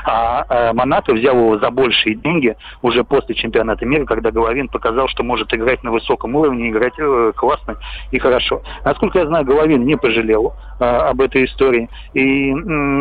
А, 0.05 0.45
э, 0.47 0.73
Монако 0.73 1.13
взял 1.13 1.35
его 1.35 1.57
за 1.57 1.71
большие 1.71 2.15
деньги 2.15 2.55
уже 2.83 3.03
после 3.03 3.33
чемпионата 3.33 3.85
мира, 3.85 4.05
когда 4.05 4.29
Головин 4.29 4.67
показал, 4.67 5.07
что 5.07 5.23
может 5.23 5.53
играть 5.53 5.83
на 5.83 5.91
высоком 5.91 6.35
уровне, 6.35 6.69
играть 6.69 6.93
э, 6.99 7.31
классно 7.35 7.77
и 8.11 8.19
хорошо. 8.19 8.61
Насколько 8.85 9.19
я 9.19 9.27
знаю, 9.27 9.45
Головин 9.45 9.85
не 9.85 9.97
пожалел 9.97 10.53
э, 10.79 10.85
об 10.85 11.19
этой 11.21 11.45
истории. 11.45 11.89
И 12.13 12.53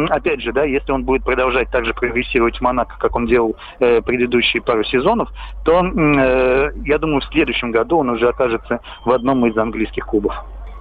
опять 0.08 0.40
же, 0.40 0.52
да, 0.52 0.64
если 0.64 0.90
он 0.90 1.04
будет 1.04 1.22
продолжать 1.24 1.70
так 1.70 1.84
же 1.84 1.92
прогрессировать 1.92 2.56
в 2.56 2.60
Монако, 2.62 2.96
как 2.98 3.14
он 3.14 3.26
делал 3.26 3.56
э, 3.78 4.00
предыдущие 4.00 4.62
пару 4.62 4.84
сезонов, 4.84 5.28
то 5.64 5.84
э, 5.84 6.70
я 6.84 6.98
думаю, 6.98 7.20
в 7.20 7.26
следующем 7.26 7.72
году 7.72 7.98
он 7.98 8.08
уже 8.08 8.28
окажется 8.28 8.80
в 9.04 9.10
одном 9.10 9.44
из 9.46 9.56
английских 9.58 10.06
клубов. 10.06 10.34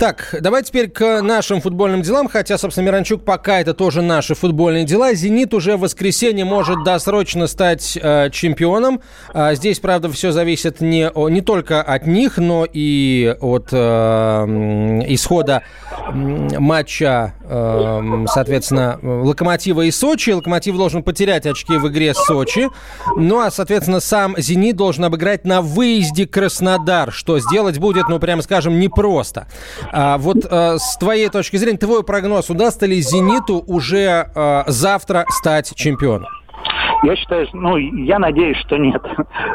Так, 0.00 0.34
давай 0.40 0.62
теперь 0.62 0.88
к 0.88 1.20
нашим 1.20 1.60
футбольным 1.60 2.00
делам, 2.00 2.26
хотя, 2.26 2.56
собственно, 2.56 2.86
Миранчук 2.86 3.22
пока 3.22 3.60
это 3.60 3.74
тоже 3.74 4.00
наши 4.00 4.34
футбольные 4.34 4.84
дела. 4.84 5.12
«Зенит» 5.12 5.52
уже 5.52 5.76
в 5.76 5.80
воскресенье 5.80 6.46
может 6.46 6.84
досрочно 6.84 7.46
стать 7.46 7.98
э, 8.00 8.30
чемпионом. 8.30 9.02
А 9.34 9.54
здесь, 9.54 9.78
правда, 9.78 10.10
все 10.10 10.32
зависит 10.32 10.80
не, 10.80 11.10
о- 11.10 11.28
не 11.28 11.42
только 11.42 11.82
от 11.82 12.06
них, 12.06 12.38
но 12.38 12.66
и 12.72 13.36
от 13.42 13.68
э, 13.72 13.76
исхода 15.08 15.64
матча, 16.14 17.34
э, 17.44 18.24
соответственно, 18.32 18.98
«Локомотива» 19.02 19.82
и 19.82 19.90
«Сочи». 19.90 20.30
«Локомотив» 20.30 20.78
должен 20.78 21.02
потерять 21.02 21.44
очки 21.44 21.76
в 21.76 21.88
игре 21.88 22.14
с 22.14 22.24
«Сочи». 22.24 22.70
Ну, 23.18 23.40
а, 23.40 23.50
соответственно, 23.50 24.00
сам 24.00 24.34
«Зенит» 24.38 24.76
должен 24.76 25.04
обыграть 25.04 25.44
на 25.44 25.60
выезде 25.60 26.26
Краснодар, 26.26 27.12
что 27.12 27.38
сделать 27.38 27.78
будет, 27.78 28.08
ну, 28.08 28.18
прямо 28.18 28.40
скажем, 28.40 28.80
непросто. 28.80 29.46
А, 29.92 30.18
вот 30.18 30.46
э, 30.48 30.78
с 30.78 30.96
твоей 30.96 31.28
точки 31.28 31.56
зрения, 31.56 31.78
твой 31.78 32.04
прогноз, 32.04 32.48
удастся 32.50 32.86
ли 32.86 33.00
«Зениту» 33.00 33.64
уже 33.66 34.30
э, 34.34 34.64
завтра 34.68 35.26
стать 35.30 35.74
чемпионом? 35.74 36.28
Я 37.02 37.16
считаю, 37.16 37.46
ну, 37.52 37.76
я 37.76 38.18
надеюсь, 38.18 38.58
что 38.58 38.76
нет. 38.76 39.02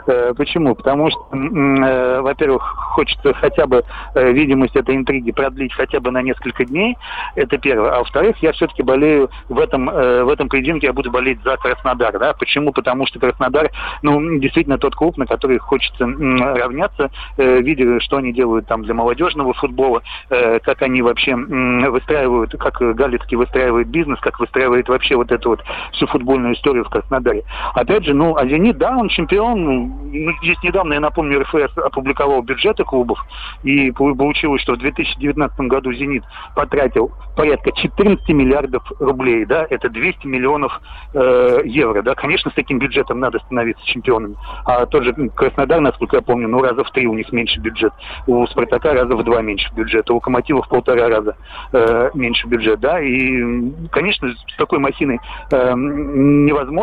Э, 0.07 0.33
почему? 0.35 0.75
Потому 0.75 1.09
что, 1.09 1.19
э, 1.31 2.21
во-первых, 2.21 2.63
хочется 2.63 3.33
хотя 3.33 3.65
бы 3.65 3.83
э, 4.13 4.31
видимость 4.31 4.75
этой 4.75 4.95
интриги 4.95 5.31
продлить 5.31 5.73
хотя 5.73 5.99
бы 5.99 6.11
на 6.11 6.21
несколько 6.21 6.63
дней. 6.65 6.95
Это 7.35 7.57
первое. 7.57 7.91
А 7.91 7.99
во-вторых, 7.99 8.37
я 8.41 8.51
все-таки 8.51 8.83
болею 8.83 9.29
в 9.49 9.59
этом, 9.59 9.85
в 9.85 10.29
этом 10.29 10.47
поединке, 10.47 10.87
я 10.87 10.93
буду 10.93 11.11
болеть 11.11 11.41
за 11.43 11.57
Краснодар. 11.57 12.17
Да? 12.19 12.33
Почему? 12.33 12.71
Потому 12.71 13.07
что 13.07 13.19
Краснодар, 13.19 13.71
ну, 14.03 14.37
действительно 14.37 14.77
тот 14.77 14.95
клуб, 14.95 15.17
на 15.17 15.25
который 15.25 15.57
хочется 15.57 16.05
равняться, 16.05 17.09
видя, 17.37 17.99
что 18.01 18.17
они 18.17 18.31
делают 18.31 18.67
там 18.67 18.83
для 18.83 18.93
молодежного 18.93 19.53
футбола, 19.53 20.01
как 20.29 20.81
они 20.81 21.01
вообще 21.01 21.35
выстраивают, 21.35 22.55
как 22.59 22.79
Галицкий 22.95 23.37
выстраивает 23.37 23.87
бизнес, 23.87 24.19
как 24.19 24.39
выстраивает 24.39 24.87
вообще 24.87 25.15
вот 25.15 25.31
эту 25.31 25.49
вот 25.49 25.63
всю 25.93 26.07
футбольную 26.07 26.53
историю 26.53 26.85
в 26.85 26.89
Краснодаре. 26.95 27.43
Опять 27.73 28.05
же, 28.05 28.13
ну, 28.13 28.35
а 28.37 28.45
«Зенит», 28.47 28.77
да, 28.77 28.95
он 28.95 29.09
чемпион. 29.09 29.63
Ну, 29.63 30.31
здесь 30.41 30.57
недавно, 30.63 30.93
я 30.93 30.99
напомню, 30.99 31.41
РФС 31.41 31.77
опубликовал 31.77 32.41
бюджеты 32.41 32.83
клубов, 32.83 33.19
и 33.63 33.91
получилось, 33.91 34.61
что 34.61 34.73
в 34.73 34.77
2019 34.77 35.59
году 35.61 35.91
«Зенит» 35.93 36.23
потратил 36.55 37.11
порядка 37.35 37.71
14 37.73 38.27
миллиардов 38.29 38.83
рублей, 38.99 39.45
да, 39.45 39.67
это 39.69 39.89
200 39.89 40.25
миллионов 40.25 40.79
э, 41.13 41.61
евро, 41.65 42.01
да. 42.01 42.15
Конечно, 42.15 42.49
с 42.51 42.53
таким 42.53 42.79
бюджетом 42.79 43.19
надо 43.19 43.39
становиться 43.39 43.85
чемпионами. 43.85 44.35
А 44.65 44.85
тот 44.85 45.03
же 45.03 45.13
Краснодар, 45.35 45.81
насколько 45.81 46.15
я 46.15 46.21
помню, 46.21 46.47
ну, 46.47 46.61
раза 46.61 46.83
в 46.83 46.91
три 46.91 47.07
у 47.07 47.13
них 47.13 47.31
меньше 47.33 47.59
бюджет. 47.59 47.91
У 48.27 48.45
«Спартака» 48.47 48.93
раза 48.93 49.15
в 49.15 49.23
два 49.23 49.41
меньше 49.41 49.69
бюджета, 49.75 50.13
у 50.13 50.17
«Локомотива» 50.17 50.61
в 50.61 50.69
полтора 50.69 51.09
раза 51.09 51.35
э, 51.73 52.11
меньше 52.13 52.47
бюджет, 52.47 52.79
да. 52.79 53.01
И, 53.01 53.43
конечно, 53.91 54.29
с 54.29 54.57
такой 54.57 54.79
махиной 54.79 55.19
э, 55.51 55.73
невозможно, 55.75 56.74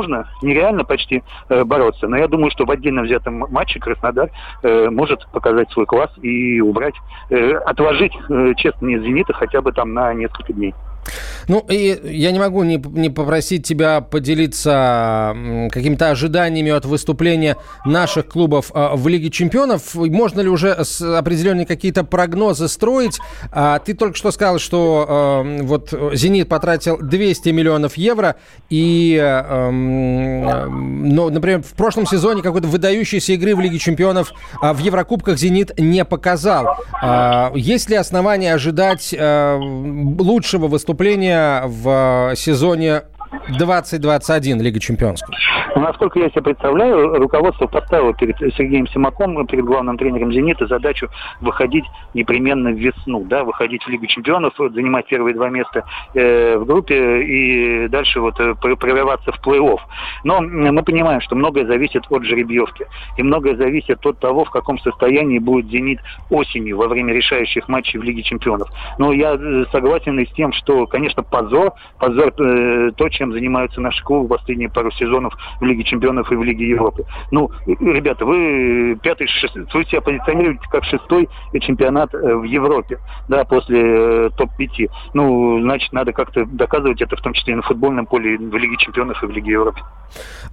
нереально 0.43 0.85
почти 0.85 1.23
э, 1.49 1.65
бороться. 1.65 2.09
Но 2.09 2.17
я 2.17 2.29
думаю, 2.29 2.51
что 2.51 2.65
в 2.65 2.71
отдельно 2.71 3.03
взятом 3.03 3.45
матче 3.51 3.81
Краснодар 3.81 4.31
э, 4.63 4.89
может 4.91 5.27
показать 5.33 5.71
свой 5.71 5.87
класс 5.87 6.11
и 6.23 6.61
убрать, 6.61 6.95
э, 7.31 7.53
отложить, 7.53 8.13
э, 8.29 8.55
честно, 8.57 8.87
не 8.87 8.99
«Зенита» 8.99 9.33
хотя 9.33 9.61
бы 9.61 9.73
там 9.73 9.93
на 9.95 10.13
несколько 10.15 10.53
дней. 10.53 10.75
Ну, 11.49 11.65
и 11.69 12.01
я 12.05 12.31
не 12.31 12.39
могу 12.39 12.63
не, 12.63 12.77
не 12.77 13.11
попросить 13.11 13.67
тебя 13.67 14.01
поделиться 14.01 15.35
какими-то 15.71 16.11
ожиданиями 16.11 16.71
от 16.71 16.85
выступления 16.85 17.57
наших 17.85 18.29
клубов 18.29 18.71
а, 18.75 18.95
в 18.97 19.09
Лиге 19.09 19.31
Чемпионов. 19.31 19.95
Можно 19.95 20.41
ли 20.41 20.49
уже 20.49 20.73
определенные 20.73 21.67
какие-то 21.67 22.05
прогнозы 22.05 22.69
строить? 22.69 23.19
А, 23.51 23.79
ты 23.81 23.95
только 23.95 24.17
что 24.17 24.31
сказал, 24.31 24.59
что 24.59 25.07
а, 25.09 25.63
вот 25.63 25.93
«Зенит» 26.15 26.49
потратил 26.49 26.99
200 26.99 27.49
миллионов 27.51 27.97
евро, 27.97 28.37
и, 28.71 29.21
ну, 29.53 31.31
например, 31.31 31.63
в 31.63 31.73
прошлом 31.73 32.07
сезоне 32.07 32.43
какой-то 32.43 32.69
выдающейся 32.69 33.33
игры 33.33 33.55
в 33.55 33.61
Лиге 33.61 33.79
Чемпионов 33.79 34.33
в 34.61 34.79
Еврокубках 34.79 35.39
«Зенит» 35.39 35.79
не 35.79 36.05
показал. 36.05 36.77
Есть 37.55 37.91
ли 37.91 37.97
основания 37.97 38.55
ожидать 38.55 39.13
лучшего 39.13 40.69
выступления 40.69 40.92
выступления 40.93 41.63
в 41.67 42.35
сезоне 42.37 43.05
2021 43.49 44.61
Лига 44.61 44.81
Чемпионская? 44.81 45.37
Ну, 45.75 45.83
насколько 45.83 46.19
я 46.19 46.29
себе 46.31 46.43
представляю, 46.43 47.15
руководство 47.19 47.67
поставило 47.67 48.13
перед 48.13 48.37
Сергеем 48.55 48.87
Симаком, 48.89 49.47
перед 49.47 49.65
главным 49.65 49.97
тренером 49.97 50.33
«Зенита» 50.33 50.67
задачу 50.67 51.09
выходить 51.41 51.85
непременно 52.15 52.71
в 52.71 52.77
весну, 52.77 53.25
да, 53.25 53.45
выходить 53.45 53.83
в 53.85 53.89
Лигу 53.89 54.07
Чемпионов, 54.07 54.55
занимать 54.59 55.07
первые 55.07 55.35
два 55.35 55.49
места 55.49 55.85
э, 56.15 56.57
в 56.59 56.67
группе 56.67 57.23
и 57.23 57.89
дальше 57.89 58.21
вот 58.21 58.39
э, 58.39 58.55
прорываться 58.55 59.33
в 59.33 59.41
плей-офф. 59.47 59.79
Но 60.25 60.41
мы 60.41 60.83
понимаем, 60.83 61.21
что 61.21 61.35
многое 61.35 61.67
зависит 61.67 62.05
от 62.11 62.25
жеребьевки. 62.25 62.87
И 63.17 63.23
многое 63.23 63.57
зависит 63.57 64.05
от 64.05 64.19
того, 64.19 64.45
в 64.45 64.51
каком 64.51 64.79
состоянии 64.79 65.39
будет 65.39 65.71
«Зенит» 65.71 66.01
осенью 66.31 66.77
во 66.77 66.89
время 66.89 67.15
решающих 67.15 67.69
матчей 67.69 67.99
в 67.99 68.03
Лиге 68.03 68.23
Чемпионов. 68.23 68.69
Но 68.99 69.13
я 69.13 69.35
э, 69.35 69.65
согласен 69.73 70.19
и 70.19 70.27
с 70.27 70.33
тем, 70.33 70.53
что, 70.53 70.87
конечно, 70.87 71.23
позор, 71.23 71.73
позор 71.99 72.33
э, 72.39 72.91
то, 72.97 73.09
чем 73.09 73.22
занимаются 73.31 73.81
наши 73.81 74.03
клубы 74.03 74.29
последние 74.29 74.71
пару 74.71 74.91
сезонов 74.93 75.35
в 75.61 75.65
Лиге 75.65 75.85
Чемпионов 75.85 76.33
и 76.33 76.35
в 76.35 76.43
Лиге 76.43 76.69
Европы. 76.69 77.05
Ну, 77.31 77.51
ребята, 77.67 78.25
вы 78.25 78.99
пятый, 79.03 79.29
шестой, 79.29 79.67
вы 79.73 79.85
себя 79.85 80.01
позиционируете 80.01 80.63
как 80.71 80.85
шестой 80.85 81.29
чемпионат 81.61 82.15
э, 82.15 82.35
в 82.35 82.45
Европе, 82.45 82.99
да, 83.29 83.45
после 83.45 83.81
э, 83.81 84.31
топ-5. 84.37 84.91
Ну, 85.15 85.61
значит, 85.61 85.93
надо 85.93 86.13
как-то 86.13 86.45
доказывать 86.47 87.01
это, 87.03 87.17
в 87.17 87.21
том 87.21 87.35
числе 87.35 87.53
и 87.53 87.57
на 87.57 87.63
футбольном 87.63 88.07
поле, 88.07 88.39
в 88.39 88.57
Лиге 88.57 88.77
Чемпионов 88.79 89.23
и 89.23 89.27
в 89.27 89.31
Лиге 89.31 89.53
Европы. 89.53 89.81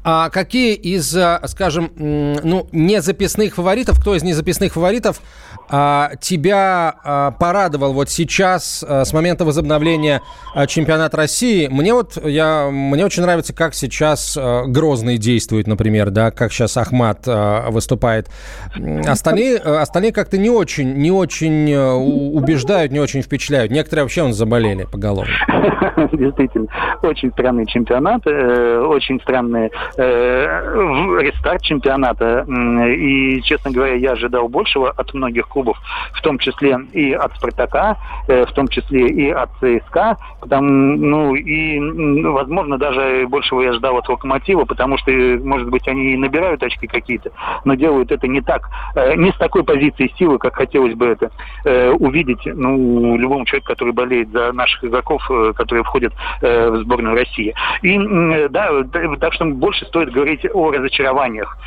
А 0.03 0.29
какие 0.29 0.75
из, 0.75 1.15
э, 1.15 1.39
скажем, 1.45 1.89
ну, 1.97 2.67
незаписных 2.71 3.55
фаворитов, 3.55 3.99
кто 3.99 4.15
из 4.15 4.23
незаписных 4.23 4.73
фаворитов 4.73 5.21
а, 5.69 6.12
тебя 6.19 6.95
а, 7.03 7.32
порадовал 7.32 7.93
вот 7.93 8.10
сейчас, 8.10 8.84
а, 8.88 9.05
с 9.05 9.13
момента 9.13 9.45
возобновления 9.45 10.21
а, 10.53 10.67
чемпионата 10.67 11.15
России? 11.15 11.67
Мне 11.67 11.93
вот, 11.93 12.17
я, 12.23 12.69
мне 12.71 13.05
очень 13.05 13.23
нравится, 13.23 13.53
как 13.53 13.73
сейчас 13.73 14.38
а, 14.38 14.65
Грозный 14.65 15.17
действует, 15.17 15.67
например, 15.67 16.10
да, 16.10 16.32
как 16.32 16.51
сейчас 16.51 16.77
Ахмат 16.77 17.21
а, 17.27 17.69
выступает. 17.69 18.29
Остальные, 19.05 19.58
остальные 19.58 20.12
как-то 20.12 20.38
не 20.38 20.49
очень, 20.49 20.93
не 20.95 21.12
очень 21.12 21.73
убеждают, 21.73 22.91
не 22.91 22.99
очень 22.99 23.21
впечатляют. 23.21 23.71
Некоторые 23.71 24.03
вообще 24.03 24.23
он 24.23 24.34
заболели 24.34 24.86
поголовно. 24.91 25.34
Действительно, 26.12 26.67
очень 27.01 27.32
странный 27.32 27.65
чемпионат, 27.65 28.25
э, 28.25 28.79
очень 28.79 29.19
странный 29.21 29.71
э, 29.97 30.03
рестарт 31.21 31.62
чемпионата. 31.62 32.45
И, 32.88 33.41
честно 33.43 33.71
говоря, 33.71 33.95
я 33.95 34.12
ожидал 34.13 34.47
большего 34.47 34.89
от 34.89 35.13
многих 35.13 35.47
клубов 35.47 35.58
клубов, 35.59 35.77
в 36.13 36.21
том 36.21 36.37
числе 36.39 36.77
и 36.93 37.11
от 37.11 37.35
«Спартака», 37.35 37.97
э, 38.27 38.45
в 38.45 38.51
том 38.53 38.67
числе 38.67 39.07
и 39.07 39.29
от 39.29 39.49
ЦСКА, 39.59 40.17
потому, 40.39 40.69
ну, 40.69 41.35
и, 41.35 41.79
возможно, 42.23 42.77
даже 42.77 43.27
большего 43.27 43.61
я 43.61 43.73
ждал 43.73 43.97
от 43.97 44.07
«Локомотива», 44.07 44.65
потому 44.65 44.97
что, 44.97 45.11
может 45.11 45.69
быть, 45.69 45.87
они 45.87 46.15
набирают 46.17 46.63
очки 46.63 46.87
какие-то, 46.87 47.31
но 47.65 47.75
делают 47.75 48.11
это 48.11 48.27
не 48.27 48.41
так, 48.41 48.69
э, 48.95 49.15
не 49.15 49.31
с 49.31 49.35
такой 49.35 49.63
позиции 49.63 50.11
силы, 50.17 50.37
как 50.37 50.55
хотелось 50.55 50.95
бы 50.95 51.07
это 51.07 51.29
э, 51.65 51.91
увидеть, 51.91 52.45
ну, 52.45 53.17
любому 53.17 53.45
человеку, 53.45 53.67
который 53.67 53.93
болеет 53.93 54.29
за 54.29 54.53
наших 54.53 54.85
игроков, 54.85 55.21
которые 55.55 55.83
входят 55.83 56.13
в 56.41 56.77
сборную 56.83 57.15
России. 57.15 57.53
И, 57.81 58.47
да, 58.49 58.69
так 59.19 59.33
что 59.33 59.45
больше 59.45 59.85
стоит 59.85 60.11
говорить 60.11 60.45
о 60.53 60.71
разочарованиях. 60.71 61.57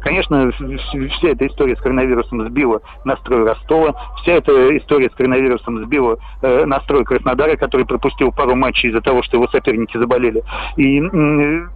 Конечно, 0.00 0.50
вся 0.52 1.28
эта 1.28 1.46
история 1.46 1.76
с 1.76 1.80
коронавирусом 1.80 2.46
сбила 2.48 2.80
на 3.04 3.13
настрой 3.14 3.44
Ростова. 3.44 3.94
Вся 4.22 4.32
эта 4.32 4.76
история 4.76 5.10
с 5.10 5.14
коронавирусом 5.14 5.84
сбила 5.84 6.16
э, 6.42 6.64
настрой 6.64 7.04
Краснодара, 7.04 7.56
который 7.56 7.86
пропустил 7.86 8.32
пару 8.32 8.54
матчей 8.54 8.90
из-за 8.90 9.00
того, 9.00 9.22
что 9.22 9.36
его 9.36 9.48
соперники 9.48 9.96
заболели. 9.96 10.42
И 10.76 11.00
э, 11.00 11.66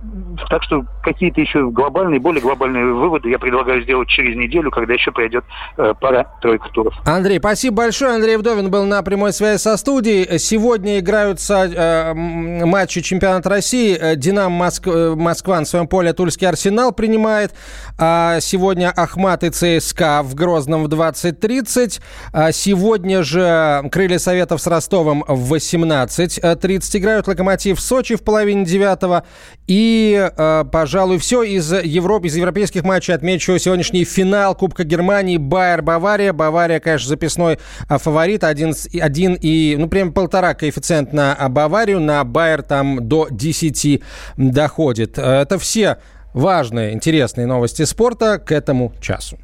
так 0.48 0.62
что 0.64 0.84
какие-то 1.02 1.40
еще 1.40 1.70
глобальные, 1.70 2.20
более 2.20 2.40
глобальные 2.40 2.92
выводы 2.92 3.30
я 3.30 3.38
предлагаю 3.38 3.82
сделать 3.82 4.08
через 4.08 4.36
неделю, 4.36 4.70
когда 4.70 4.94
еще 4.94 5.12
пройдет 5.12 5.44
э, 5.76 5.94
пара-тройка 6.00 6.68
туров. 6.70 6.94
Андрей, 7.04 7.38
спасибо 7.38 7.76
большое. 7.78 8.14
Андрей 8.14 8.36
Вдовин 8.36 8.70
был 8.70 8.84
на 8.84 9.02
прямой 9.02 9.32
связи 9.32 9.58
со 9.58 9.76
студией. 9.76 10.38
Сегодня 10.38 10.98
играются 10.98 11.64
э, 11.64 12.14
матчи 12.14 13.00
чемпионата 13.00 13.48
России. 13.48 13.96
Э, 13.98 14.16
Динамо 14.16 14.50
Моск... 14.50 14.86
Э, 14.86 15.14
Москва 15.14 15.58
на 15.58 15.66
своем 15.66 15.86
поле 15.86 16.12
Тульский 16.12 16.48
Арсенал 16.48 16.92
принимает. 16.92 17.54
А 17.98 18.40
сегодня 18.40 18.92
Ахмат 18.94 19.44
и 19.44 19.50
ЦСКА 19.50 20.22
в 20.22 20.34
Грозном 20.34 20.84
в 20.84 20.88
20 20.88 21.27
18.30. 21.32 22.00
А 22.32 22.52
сегодня 22.52 23.22
же 23.22 23.88
Крылья 23.90 24.18
Советов 24.18 24.60
с 24.60 24.66
Ростовом 24.66 25.24
в 25.26 25.54
18.30 25.54 26.98
играют. 26.98 27.28
Локомотив 27.28 27.78
в 27.78 27.80
Сочи 27.80 28.16
в 28.16 28.22
половине 28.22 28.64
девятого. 28.64 29.24
И, 29.66 30.30
а, 30.36 30.64
пожалуй, 30.64 31.18
все 31.18 31.42
из 31.42 31.72
Европы, 31.72 32.28
из 32.28 32.36
европейских 32.36 32.84
матчей 32.84 33.14
отмечу 33.14 33.58
сегодняшний 33.58 34.04
финал 34.04 34.54
Кубка 34.54 34.84
Германии 34.84 35.38
Байер-Бавария. 35.38 36.32
Бавария, 36.32 36.80
конечно, 36.80 37.08
записной 37.08 37.58
а, 37.88 37.98
фаворит. 37.98 38.44
Один, 38.44 38.74
один 39.00 39.34
и, 39.40 39.76
ну, 39.78 39.88
прям 39.88 40.12
полтора 40.12 40.54
коэффициент 40.54 41.12
на 41.12 41.36
Баварию. 41.48 42.00
На 42.00 42.24
Байер 42.24 42.62
там 42.62 43.08
до 43.08 43.28
10 43.30 44.02
доходит. 44.36 45.18
Это 45.18 45.58
все 45.58 45.98
важные, 46.32 46.92
интересные 46.92 47.46
новости 47.46 47.84
спорта 47.84 48.38
к 48.38 48.52
этому 48.52 48.92
часу. 49.00 49.38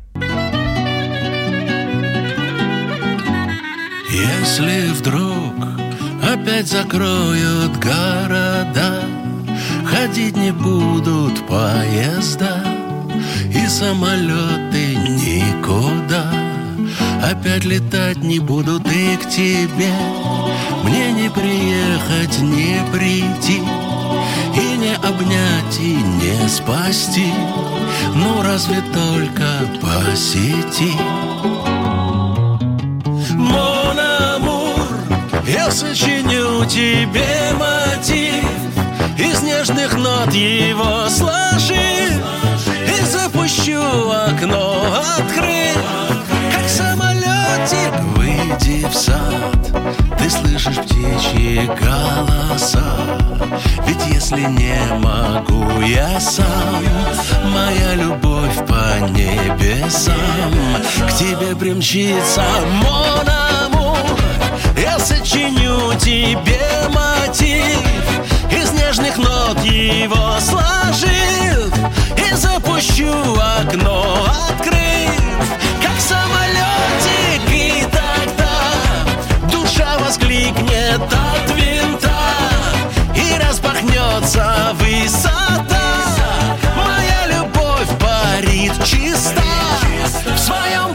Если 4.24 4.88
вдруг 4.92 5.54
опять 6.22 6.68
закроют 6.68 7.76
города, 7.76 9.04
Ходить 9.84 10.36
не 10.36 10.50
будут 10.50 11.46
поезда 11.46 12.64
И 13.50 13.66
самолеты 13.68 14.96
никуда. 14.96 16.24
Опять 17.22 17.64
летать 17.64 18.18
не 18.18 18.38
будут 18.38 18.86
и 18.90 19.16
к 19.16 19.28
тебе. 19.28 19.92
Мне 20.82 21.12
не 21.12 21.30
приехать, 21.30 22.38
не 22.40 22.80
прийти 22.92 23.62
И 24.54 24.76
не 24.76 24.94
обнять, 24.96 25.78
и 25.80 25.94
не 25.94 26.48
спасти. 26.48 27.32
Ну 28.14 28.42
разве 28.42 28.82
только 28.92 29.48
по 29.80 30.16
сети 30.16 30.92
Мон 33.36 33.54
амур, 33.54 33.73
я 35.46 35.70
сочиню 35.70 36.64
тебе 36.66 37.52
мотив 37.54 38.44
Из 39.18 39.42
нежных 39.42 39.96
нот 39.96 40.32
его 40.32 41.08
сложив 41.08 42.22
И 42.86 43.04
запущу 43.04 44.10
окно, 44.10 44.82
открыв 45.18 45.78
Как 46.52 46.68
самолетик, 46.68 47.92
выйди 48.16 48.86
в 48.86 48.94
сад. 48.94 50.18
Ты 50.18 50.30
слышишь 50.30 50.76
птичьи 50.76 51.70
голоса. 51.80 52.84
Ведь 53.86 54.06
если 54.06 54.40
не 54.40 54.78
могу 54.98 55.80
я 55.80 56.18
сам 56.20 56.82
Моя 57.52 57.94
любовь 57.94 58.56
по 58.66 59.00
небесам. 59.10 60.14
К 61.08 61.12
тебе 61.12 61.54
примчится 61.54 62.44
мон 62.82 63.28
амур 63.28 63.64
Я 63.64 63.73
сочиню 65.04 65.92
тебе 65.98 66.88
мотив. 66.88 67.78
Из 68.50 68.72
нежных 68.72 69.18
нот 69.18 69.60
его 69.62 70.38
сложив. 70.40 71.72
И 72.16 72.34
запущу 72.34 73.12
окно, 73.60 74.26
открыв. 74.48 75.20
Как 75.82 76.00
самолетик 76.00 77.50
И 77.50 77.84
тогда 77.92 79.52
душа 79.52 79.98
воскликнет 79.98 81.02
от 81.02 81.50
винта. 81.54 82.10
И 83.14 83.38
распахнется 83.38 84.74
высота. 84.74 86.06
Моя 86.76 87.26
любовь 87.26 87.88
парит 88.00 88.72
чиста. 88.84 89.42
В 90.34 90.38
своем 90.38 90.94